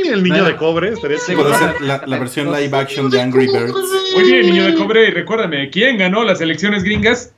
[0.05, 1.17] El niño de cobre, estaría
[1.81, 3.75] la, la versión live action de Angry Birds.
[4.15, 5.09] Muy bien, niño de cobre.
[5.09, 7.33] Y recuérdame, ¿quién ganó las elecciones gringas?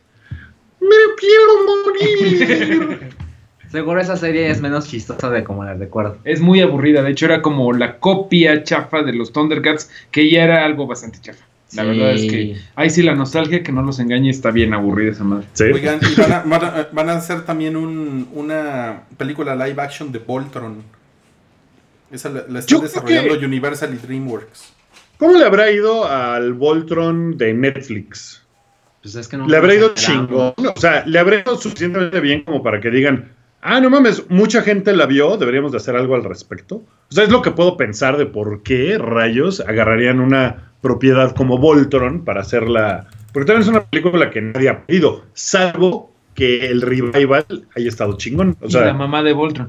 [0.80, 1.52] Me quiero
[1.84, 3.10] morir.
[3.70, 6.18] Seguro esa serie es menos chistosa de como la recuerdo.
[6.24, 7.02] Es muy aburrida.
[7.02, 11.18] De hecho, era como la copia chafa de los Thundercats, que ya era algo bastante
[11.20, 11.45] chafa.
[11.74, 11.88] La Sí.
[11.88, 15.24] verdad es que ahí sí la nostalgia, que no los engañe, está bien aburrida esa
[15.24, 15.46] madre.
[15.52, 15.64] Sí.
[15.64, 20.12] Oigan, y van a, van a- van a hacer también un, una película live action
[20.12, 20.82] de Voltron.
[22.10, 24.72] Esa la, la está Yo creo desarrollando que- Universal y DreamWorks.
[25.18, 28.42] ¿Cómo le habrá ido al Voltron de Netflix?
[29.02, 29.48] Pues es que no.
[29.48, 30.52] Le habrá ido chingón.
[30.56, 34.62] O sea, le habrá ido suficientemente bien como para que digan, ah, no mames, mucha
[34.62, 36.76] gente la vio, deberíamos de hacer algo al respecto.
[36.76, 41.58] O sea, es lo que puedo pensar de por qué rayos agarrarían una propiedad como
[41.58, 43.08] Voltron para hacerla.
[43.32, 48.16] Porque también es una película que nadie ha pedido, salvo que el revival haya estado
[48.16, 48.56] chingón.
[48.60, 49.68] O y la sea, mamá de Voltron.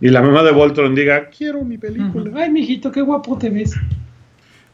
[0.00, 2.30] y la mamá de Voltron diga, quiero mi película.
[2.42, 3.74] Ay, mijito, qué guapo te ves.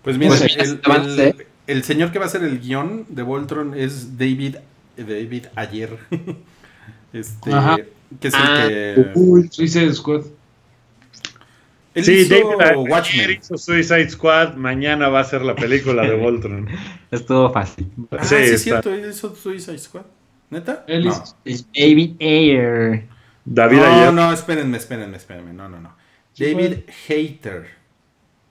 [0.02, 1.28] Pues mira, Pues mira, el, avance.
[1.28, 4.56] el- el señor que va a hacer el guion de Voltron es David,
[4.96, 5.90] David Ayer.
[7.12, 7.76] este, Ajá.
[8.20, 8.64] que es el Ah.
[8.68, 9.10] que.
[9.14, 10.22] Uy, Suicide Squad.
[11.94, 13.30] Él Sí, hizo David Ayer Watchmen.
[13.40, 16.68] hizo Suicide Squad, mañana va a ser la película de Voltron.
[17.10, 17.86] Estuvo fácil.
[18.10, 18.62] Ah, Sí, sí, es está.
[18.82, 20.04] cierto, él hizo Suicide Squad.
[20.50, 20.84] ¿Neta?
[20.86, 21.10] Él No.
[21.10, 23.04] hizo- Es David Ayer.
[23.44, 24.12] David no, ayer.
[24.14, 25.52] no, espérenme, espérenme, espérenme.
[25.52, 25.94] No, no, no.
[26.38, 26.78] David
[27.08, 27.66] Hater.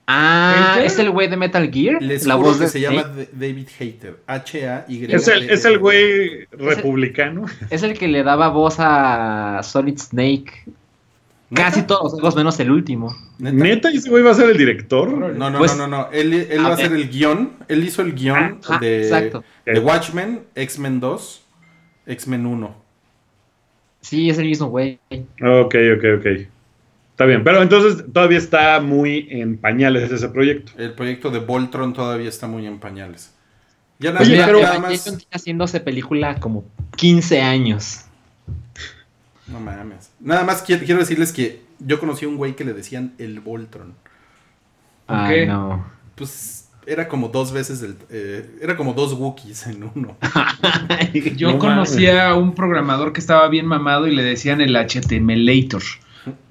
[0.06, 0.86] Ah, ¿Hater?
[0.86, 2.02] ¿es el güey de Metal Gear?
[2.02, 4.18] Les la juro voz que de se llama David Hater.
[4.26, 5.06] H-A-Y.
[5.14, 7.46] Es el, es el güey republicano.
[7.70, 10.64] Es el que le daba voz a Solid Snake.
[11.54, 13.14] Casi todos los juegos menos el último.
[13.38, 13.56] ¿Neta?
[13.56, 15.10] ¿Neta ese güey va a ser el director?
[15.12, 16.10] No, no, Pues- no, no, no.
[16.12, 17.52] Él, él A va a hacer el guion.
[17.68, 19.50] Él hizo el guion Ajá, de,
[19.82, 21.44] Watchmen, X-Men 2,
[22.06, 22.74] X-Men 1.
[24.00, 24.98] Sí, es el mismo güey.
[25.10, 26.26] Ok, ok, ok.
[27.10, 30.72] Está bien, pero entonces todavía está muy en pañales ese proyecto.
[30.78, 33.34] El proyecto de Voltron todavía está muy en pañales.
[33.98, 35.18] Ya nada, Pues Oye, mira, pero- nada Evangelion más.
[35.18, 36.64] tiene haciéndose película como
[36.96, 38.06] 15 años.
[39.52, 40.10] No mames.
[40.20, 43.40] Nada más quiero, quiero decirles que yo conocí a un güey que le decían el
[43.40, 43.94] Voltron.
[45.06, 45.46] Ay, qué?
[45.46, 45.84] no.
[46.14, 47.96] Pues era como dos veces el.
[48.10, 50.16] eh, era como dos Wookiees en uno.
[51.36, 55.82] Yo No conocía a un programador que estaba bien mamado y le decían el HTMLator.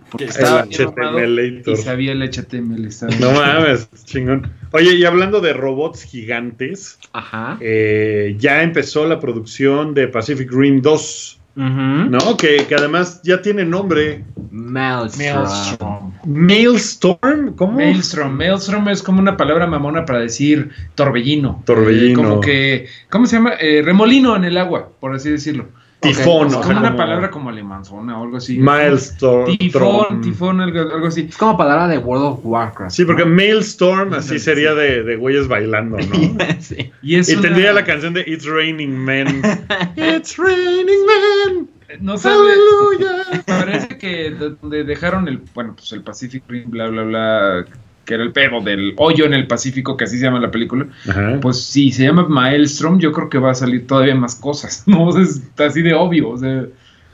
[0.10, 1.74] Porque El estaba bien mamado HTMLator.
[1.74, 2.86] y sabía el HTML.
[2.88, 4.52] estaba No mames, chingón.
[4.74, 7.58] Oye, y hablando de robots gigantes, Ajá.
[7.62, 12.10] eh, ya empezó la producción de Pacific Rim 2, Ujú.
[12.10, 12.38] ¿no?
[12.38, 14.24] Que, que además ya tiene nombre.
[14.52, 15.44] Maelstrom.
[15.44, 16.12] Maelstrom.
[16.26, 17.74] Maelstrom, ¿cómo?
[17.74, 18.32] Maelstrom.
[18.34, 21.62] Maelstrom es como una palabra mamona para decir torbellino.
[21.66, 22.12] Torbellino.
[22.12, 23.54] Eh, como que, ¿cómo se llama?
[23.60, 25.68] Eh, remolino en el agua, por así decirlo.
[26.02, 28.58] Tifón, Es o como una como palabra como alemanzona o algo así.
[28.58, 29.56] Maelstrom.
[29.58, 31.28] Tifón, tifón, algo, algo así.
[31.30, 32.92] Es como palabra de World of Warcraft.
[32.96, 33.32] Sí, porque ¿no?
[33.36, 34.40] Maelstrom así Sí.
[34.40, 36.06] sería de, de güeyes bailando, ¿no?
[36.60, 36.92] sí.
[37.04, 39.42] Y, es Y una- tendría la canción de It's Raining Men.
[39.96, 41.70] It's Raining Men.
[42.00, 42.36] No sabe.
[42.52, 43.44] Aleluya.
[43.46, 47.66] Parece que de- donde dejaron el, bueno, pues el Pacific Rim, bla, bla, bla,
[48.06, 50.88] que era el pedo del hoyo en el Pacífico, que así se llama la película.
[51.08, 51.40] Ajá.
[51.42, 54.84] Pues si se llama Maelstrom, yo creo que va a salir todavía más cosas.
[54.88, 56.30] No, es así de obvio.
[56.30, 56.66] O sea,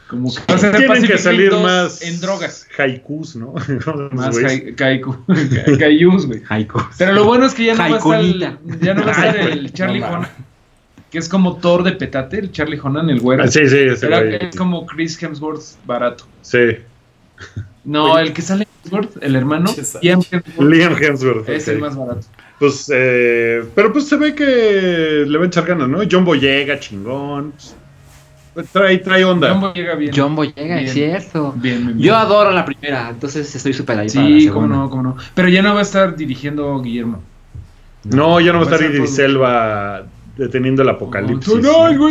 [0.07, 2.65] como que va a ser Tienen Pacific que salir 2 más en drogas.
[2.77, 3.53] haikus, ¿no?
[4.13, 4.37] Más
[4.77, 6.41] kaiyus, güey.
[6.47, 6.81] Haiku.
[6.97, 9.35] Pero lo bueno es que ya no va a estar ya no va a estar
[9.37, 10.29] el Charlie No, Honan,
[11.11, 13.43] que es como Thor de Petate, el Charlie Honan, el güero.
[13.43, 14.37] Ah, sí, sí, ese Era- güey.
[14.49, 16.25] es como Chris Hemsworth barato.
[16.41, 16.59] Sí.
[17.87, 18.23] No, Oye.
[18.23, 19.81] el que sale Hemsworth, el hermano, Sí.
[20.03, 21.49] Liam Hemsworth, Liam Hemsworth.
[21.49, 22.21] es el más barato.
[22.59, 25.99] Pues, eh, pero pues se ve que le va a echar ganas, ¿no?
[26.11, 27.53] John Boyega, chingón.
[28.53, 29.51] Pues, Trae, trae onda.
[29.53, 30.11] Jumbo llega bien.
[30.15, 31.21] John Boyega, es Bien.
[31.21, 31.53] cierto.
[31.55, 31.99] Bien, bien, bien.
[31.99, 35.17] Yo adoro la primera, entonces estoy súper ahí para la Sí, cómo no, cómo no.
[35.35, 37.21] Pero ya no va a estar dirigiendo Guillermo.
[38.05, 40.03] No, ya no va a Va a estar Idris Elba
[40.37, 41.53] deteniendo el apocalipsis.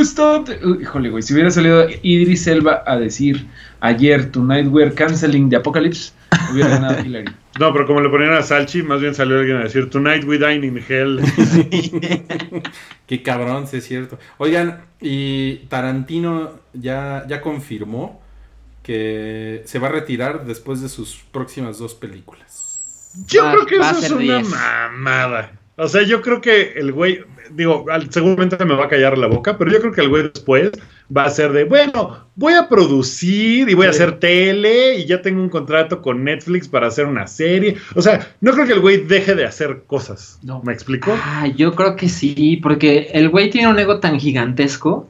[0.03, 3.47] Stop the- Uy, Híjole, güey, si hubiera salido Idris Elba a decir
[3.81, 6.13] ayer Tonight we're canceling the apocalypse,
[6.53, 7.31] hubiera ganado Hillary.
[7.59, 10.39] No, pero como le ponían a Salchi, más bien salió alguien a decir Tonight we
[10.39, 11.21] dine in hell.
[13.07, 14.19] Qué cabrón, sí es cierto.
[14.39, 18.21] Oigan, y Tarantino ya, ya confirmó
[18.83, 23.13] que se va a retirar después de sus próximas dos películas.
[23.27, 24.49] Yo Va- creo que eso es una 10.
[24.51, 25.53] mamada.
[25.77, 29.57] O sea, yo creo que el güey, digo, seguramente me va a callar la boca,
[29.59, 30.71] pero yo creo que el güey después
[31.15, 35.23] va a ser de, bueno, voy a producir y voy a hacer tele y ya
[35.23, 37.77] tengo un contrato con Netflix para hacer una serie.
[37.95, 40.39] O sea, no creo que el güey deje de hacer cosas.
[40.43, 40.63] No.
[40.63, 41.17] ¿Me explico?
[41.23, 45.09] Ah, yo creo que sí, porque el güey tiene un ego tan gigantesco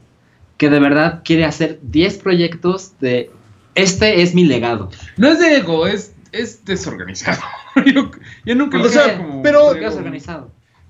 [0.57, 3.29] que de verdad quiere hacer 10 proyectos de
[3.75, 4.89] este es mi legado.
[5.17, 7.41] No es de ego, es, es desorganizado.
[7.85, 8.11] yo,
[8.43, 9.73] yo nunca O lo sea, como pero-.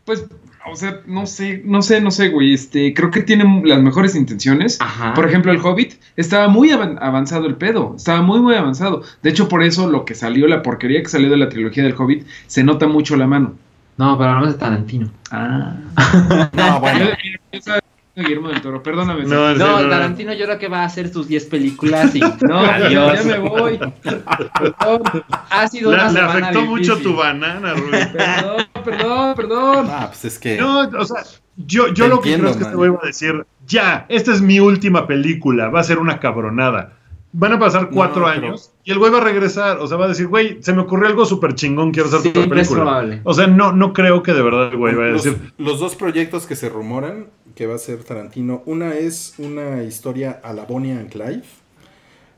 [0.05, 0.25] Pues,
[0.71, 2.53] o sea, no sé, no sé, no sé, güey.
[2.53, 4.77] Este, creo que tiene las mejores intenciones.
[4.81, 5.13] Ajá.
[5.13, 9.03] Por ejemplo, el Hobbit estaba muy avan- avanzado el pedo, estaba muy muy avanzado.
[9.23, 11.95] De hecho, por eso lo que salió, la porquería que salió de la trilogía del
[11.97, 13.53] Hobbit, se nota mucho la mano.
[13.97, 15.09] No, pero hablamos de Tarantino.
[15.31, 15.75] Ah.
[16.53, 17.07] No, bueno.
[18.17, 19.23] Guillermo del Toro, perdóname.
[19.25, 19.89] No, No.
[19.89, 23.13] Tarantino yo creo que va a hacer sus 10 películas y No, adiós.
[23.23, 23.77] ya me voy.
[24.03, 25.01] Perdón,
[25.49, 27.91] Ha sido Le, una le semana afectó mucho tu banana, Rubí.
[27.91, 29.87] perdón, perdón, perdón.
[29.89, 30.57] Ah, pues es que.
[30.57, 31.23] No, o sea,
[31.57, 32.67] yo, yo Te lo que entiendo, creo es que man.
[32.71, 36.19] este güey va a decir, ya, esta es mi última película, va a ser una
[36.19, 36.93] cabronada.
[37.33, 39.97] Van a pasar cuatro No, pero- años y el güey va a regresar, o sea,
[39.97, 42.67] va a decir, güey, se me ocurrió algo súper chingón, quiero hacer otra Siempre es
[42.69, 42.89] película.
[42.89, 43.21] probable.
[43.25, 45.95] O sea, no, no creo que de verdad el güey vaya a decir, los dos
[45.95, 47.27] proyectos que se rumoran
[47.57, 51.41] que va a ser Tarantino, una es una historia a la Bonnie and Clyde,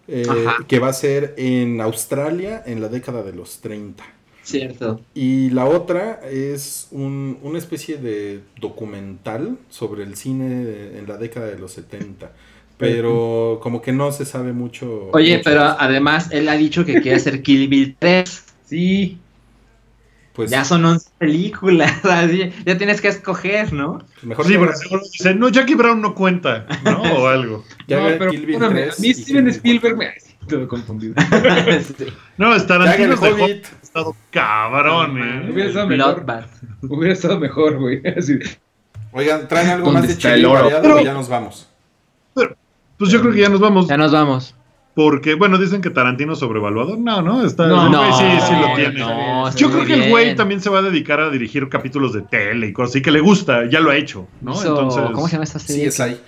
[0.08, 0.26] eh,
[0.68, 4.06] que va a ser en Australia en la década de los 30.
[4.44, 5.02] Cierto.
[5.14, 11.18] Y la otra es un- una especie de documental sobre el cine de- en la
[11.18, 12.32] década de los 70.
[12.78, 15.10] Pero como que no se sabe mucho.
[15.12, 15.76] Oye, mucho pero eso.
[15.80, 18.46] además él ha dicho que quiere hacer Kill Bill 3.
[18.66, 19.18] Sí,
[20.34, 21.94] pues ya son 11 películas.
[22.06, 24.02] así, ya tienes que escoger, ¿no?
[24.22, 27.02] mejor sí, que porque haga- seguro dice, no, Jackie Brown no cuenta, ¿no?
[27.14, 27.64] O algo.
[27.88, 30.14] no, pero Kill Bill perdóname, 3 a mí y Steven Spielberg me...
[30.48, 31.14] Todo confundido.
[31.98, 32.06] Sí.
[32.38, 33.66] No, es Tarantino Ya que el de Hobbit.
[33.84, 35.12] estado cabrón,
[35.52, 35.68] Hubiera eh.
[35.68, 36.26] estado mejor.
[36.82, 38.02] Hubiera estado mejor, güey.
[39.12, 41.68] Oigan, ¿traen algo ¿Dónde más de chile ya nos vamos?
[42.34, 43.88] Pues yo creo que ya nos vamos.
[43.88, 44.56] Ya nos vamos.
[45.02, 46.98] Porque, bueno, dicen que Tarantino es sobrevaluado.
[46.98, 47.68] No, no, está.
[47.68, 49.00] No, el No, güey sí, sí lo tiene.
[49.00, 50.36] no, Yo creo que el güey bien.
[50.36, 53.22] también se va a dedicar a dirigir capítulos de tele y cosas así que le
[53.22, 54.52] gusta, ya lo ha hecho, ¿no?
[54.52, 55.88] Hizo- Entonces, ¿Cómo se llama esta Sí, serie?
[55.88, 56.20] es ahí.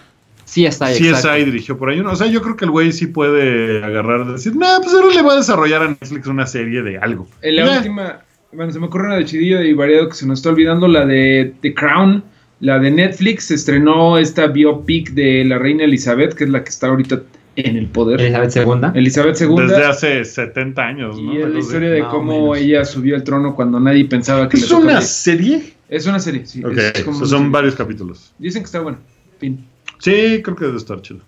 [0.46, 0.98] Sí, está ahí.
[1.00, 2.12] CSI dirigió por ahí uno.
[2.12, 5.14] O sea, yo creo que el güey sí puede agarrar y decir, nah, pues ahora
[5.14, 7.28] le va a desarrollar a Netflix una serie de algo.
[7.42, 8.20] En la última,
[8.54, 11.06] bueno, se me ocurre una de chidillo y variado que se nos está olvidando, la
[11.06, 12.24] de The Crown,
[12.62, 16.70] la de Netflix, se estrenó esta biopic de la reina Elizabeth, que es la que
[16.70, 17.22] está ahorita
[17.66, 18.22] en el poder.
[18.22, 18.92] Elizabeth II.
[18.96, 19.56] Elizabeth II.
[19.58, 21.34] Desde hace 70 años, ¿no?
[21.34, 22.58] y es la historia de cómo menos.
[22.58, 25.74] ella subió al trono cuando nadie pensaba que le ¿Es una serie?
[25.90, 26.64] Es una serie, sí.
[26.64, 27.52] Ok, es como so una son serie.
[27.52, 28.34] varios capítulos.
[28.40, 29.00] Dicen que está buena.
[29.40, 29.66] Fin.
[30.00, 31.20] Sí, creo que debe estar chido.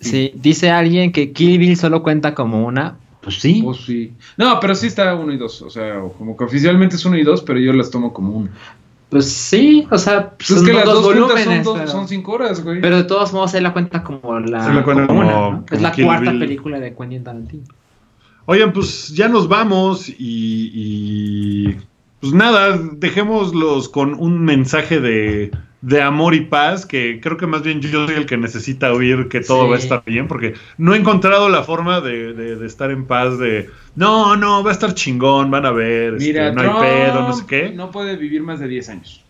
[0.00, 2.96] Sí, dice alguien que Kill Bill solo cuenta como una.
[3.22, 3.62] Pues sí.
[3.64, 4.12] Oh, sí.
[4.36, 5.60] No, pero sí está uno y dos.
[5.62, 8.48] O sea, como que oficialmente es uno y dos, pero yo las tomo como uno.
[9.08, 11.44] Pues sí, o sea, Pues son es que las dos volúmenes.
[11.44, 12.80] son, dos- pero, son cinco horas, güey.
[12.80, 14.64] pero de todos modos, él la cuenta como la.
[14.64, 15.40] Se la cuenta como- una, ¿no?
[15.50, 16.40] como Es la Kill cuarta Bill.
[16.40, 17.64] película de Quentin Tarantino.
[18.46, 21.76] Oigan, pues ya nos vamos y, y,
[22.20, 25.50] pues nada, dejémoslos con un mensaje de,
[25.86, 29.28] de amor y paz, que creo que más bien yo soy el que necesita oír
[29.28, 29.70] que todo Sí.
[29.70, 33.04] va a estar bien, porque no he encontrado la forma de, de- de estar en
[33.06, 36.76] paz, de no, no, va a estar chingón, van a ver, este, Mira, no Trump
[36.80, 37.70] hay pedo, no sé qué.
[37.70, 39.22] no puede vivir más de 10 años.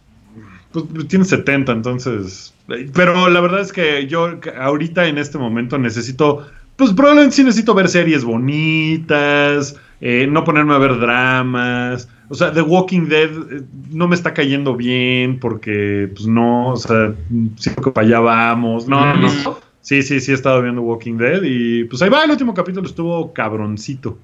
[0.72, 2.54] Pues tiene 70, entonces.
[2.94, 6.46] Pero la verdad es que yo ahorita en este momento necesito.
[6.76, 12.08] Pues probablemente sí necesito ver series bonitas, eh, no ponerme a ver dramas.
[12.28, 16.76] O sea, The Walking Dead eh, no me está cayendo bien porque, pues no, o
[16.76, 17.14] sea,
[17.56, 18.88] siento que para allá vamos.
[18.88, 19.58] No, no, no.
[19.80, 22.86] Sí, sí, sí he estado viendo Walking Dead y pues ahí va, el último capítulo
[22.86, 24.18] estuvo cabroncito.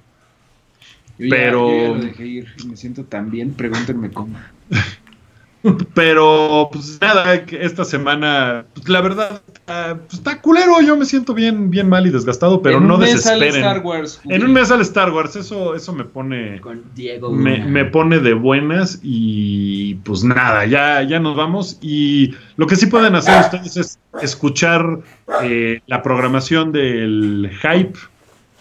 [1.19, 2.47] Yo Pero- Ya, yo ya lo dejé ir.
[2.67, 3.53] Me siento tan bien.
[3.53, 4.37] Pregúntenme cómo.
[5.95, 10.81] Pero, pues nada, esta semana, pues la verdad, ah, pues, está culero.
[10.81, 13.57] Yo me siento bien, bien mal y desgastado, pero En no un mes desesperen.
[13.57, 14.21] Star Wars.
[14.29, 17.31] En un mes sale Star Wars, eso, eso me pone, Con Diego.
[17.33, 21.79] me pone de buenas y pues nada, ya, ya nos vamos.
[21.81, 25.01] Y lo que sí pueden hacer ustedes es escuchar
[25.43, 27.99] eh, la programación del Hype,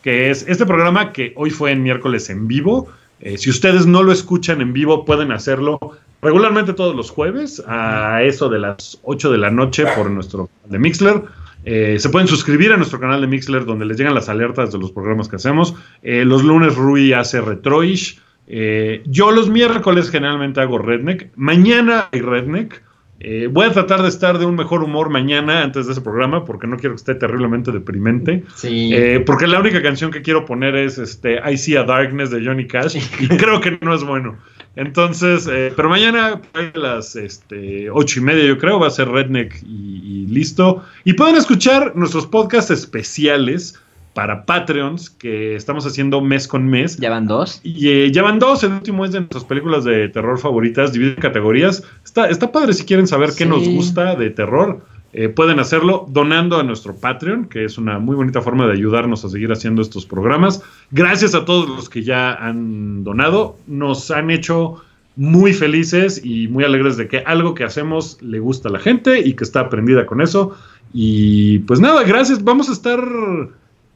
[0.03, 2.89] que es este programa que hoy fue en miércoles en vivo.
[3.19, 5.79] Eh, si ustedes no lo escuchan en vivo, pueden hacerlo
[6.21, 10.71] regularmente todos los jueves a eso de las 8 de la noche por nuestro canal
[10.71, 11.21] de Mixler.
[11.63, 14.79] Eh, se pueden suscribir a nuestro canal de Mixler donde les llegan las alertas de
[14.79, 15.75] los programas que hacemos.
[16.01, 18.19] Eh, los lunes Rui hace Retroish.
[18.47, 21.31] Eh, yo los miércoles generalmente hago Redneck.
[21.35, 22.83] Mañana hay Redneck.
[23.23, 26.43] Eh, voy a tratar de estar de un mejor humor mañana antes de ese programa
[26.43, 28.43] porque no quiero que esté terriblemente deprimente.
[28.55, 28.95] Sí.
[29.27, 32.65] Porque la única canción que quiero poner es este I See a Darkness de Johnny
[32.65, 34.37] Cash y creo que no es bueno.
[34.75, 39.09] Entonces, eh, pero mañana a las este, ocho y media yo creo va a ser
[39.09, 40.83] Redneck y, y listo.
[41.03, 43.77] Y pueden escuchar nuestros podcasts especiales
[44.13, 46.97] para Patreons que estamos haciendo mes con mes.
[46.97, 47.61] ya van dos.
[47.63, 51.11] Y eh, ya van dos, el último es de nuestras películas de terror favoritas, divide
[51.11, 51.83] en categorías.
[52.03, 54.81] Está, está padre si quieren saber qué nos gusta de terror.
[55.13, 59.25] Eh, pueden hacerlo donando a nuestro Patreon, que es una muy bonita forma de ayudarnos
[59.25, 60.63] a seguir haciendo estos programas.
[60.91, 63.57] Gracias a todos los que ya han donado.
[63.67, 64.81] Nos han hecho
[65.17, 69.19] muy felices y muy alegres de que algo que hacemos le gusta a la gente
[69.19, 70.55] y que está aprendida con eso.
[70.93, 72.43] Y pues nada, gracias.
[72.43, 72.99] Vamos a estar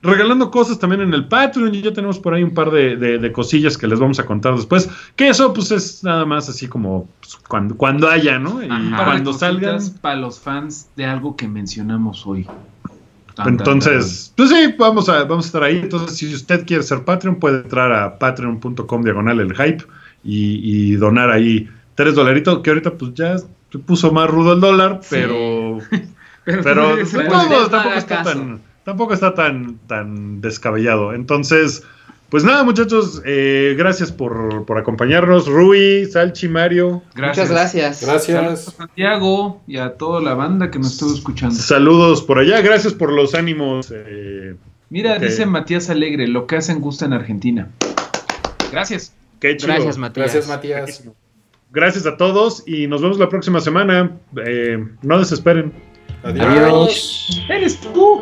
[0.05, 3.17] regalando cosas también en el Patreon y ya tenemos por ahí un par de, de-
[3.19, 4.89] de cosillas que les vamos a contar después.
[5.15, 8.63] Que eso pues es nada más así como pues, cuando, cuando haya, ¿no?
[8.63, 9.79] Y cuando salgan.
[10.01, 12.45] Para los fans de algo que mencionamos hoy.
[13.35, 15.79] Tan, tan, Entonces, pues sí, vamos a, vamos a estar ahí.
[15.79, 19.83] Entonces, si usted quiere ser Patreon, puede entrar a patreon.com diagonal el hype
[20.23, 24.61] y, y donar ahí tres dolaritos, que ahorita pues ya se puso más rudo el
[24.61, 25.09] dólar, Sí.
[25.11, 25.79] pero
[26.45, 28.29] pero Pero, Pues, modos, no tampoco está caso.
[28.31, 31.13] tan tampoco está tan tan descabellado.
[31.13, 31.83] Entonces,
[32.29, 37.01] pues nada, muchachos, eh, gracias por, por acompañarnos, Rui, Salchi, Mario.
[37.15, 37.97] Muchas gracias.
[37.99, 38.73] Saludos a Gracias.
[38.75, 41.55] Santiago y a toda la banda que nos estuvo escuchando.
[41.55, 43.91] Saludos por allá, gracias por los ánimos.
[43.95, 44.55] eh,
[44.89, 45.21] Mira, Ok.
[45.23, 47.69] dice Matías Alegre, lo que hacen gusta en Argentina.
[48.71, 49.13] Gracias.
[49.39, 49.73] qué chido.
[49.73, 50.33] Gracias, Matías.
[50.33, 51.03] Gracias, Matías.
[51.71, 54.11] Gracias a todos y nos vemos la próxima semana.
[54.45, 55.73] Eh, no desesperen.
[56.23, 56.45] Adiós.
[56.47, 57.45] Adiós.
[57.49, 58.21] Eres tú.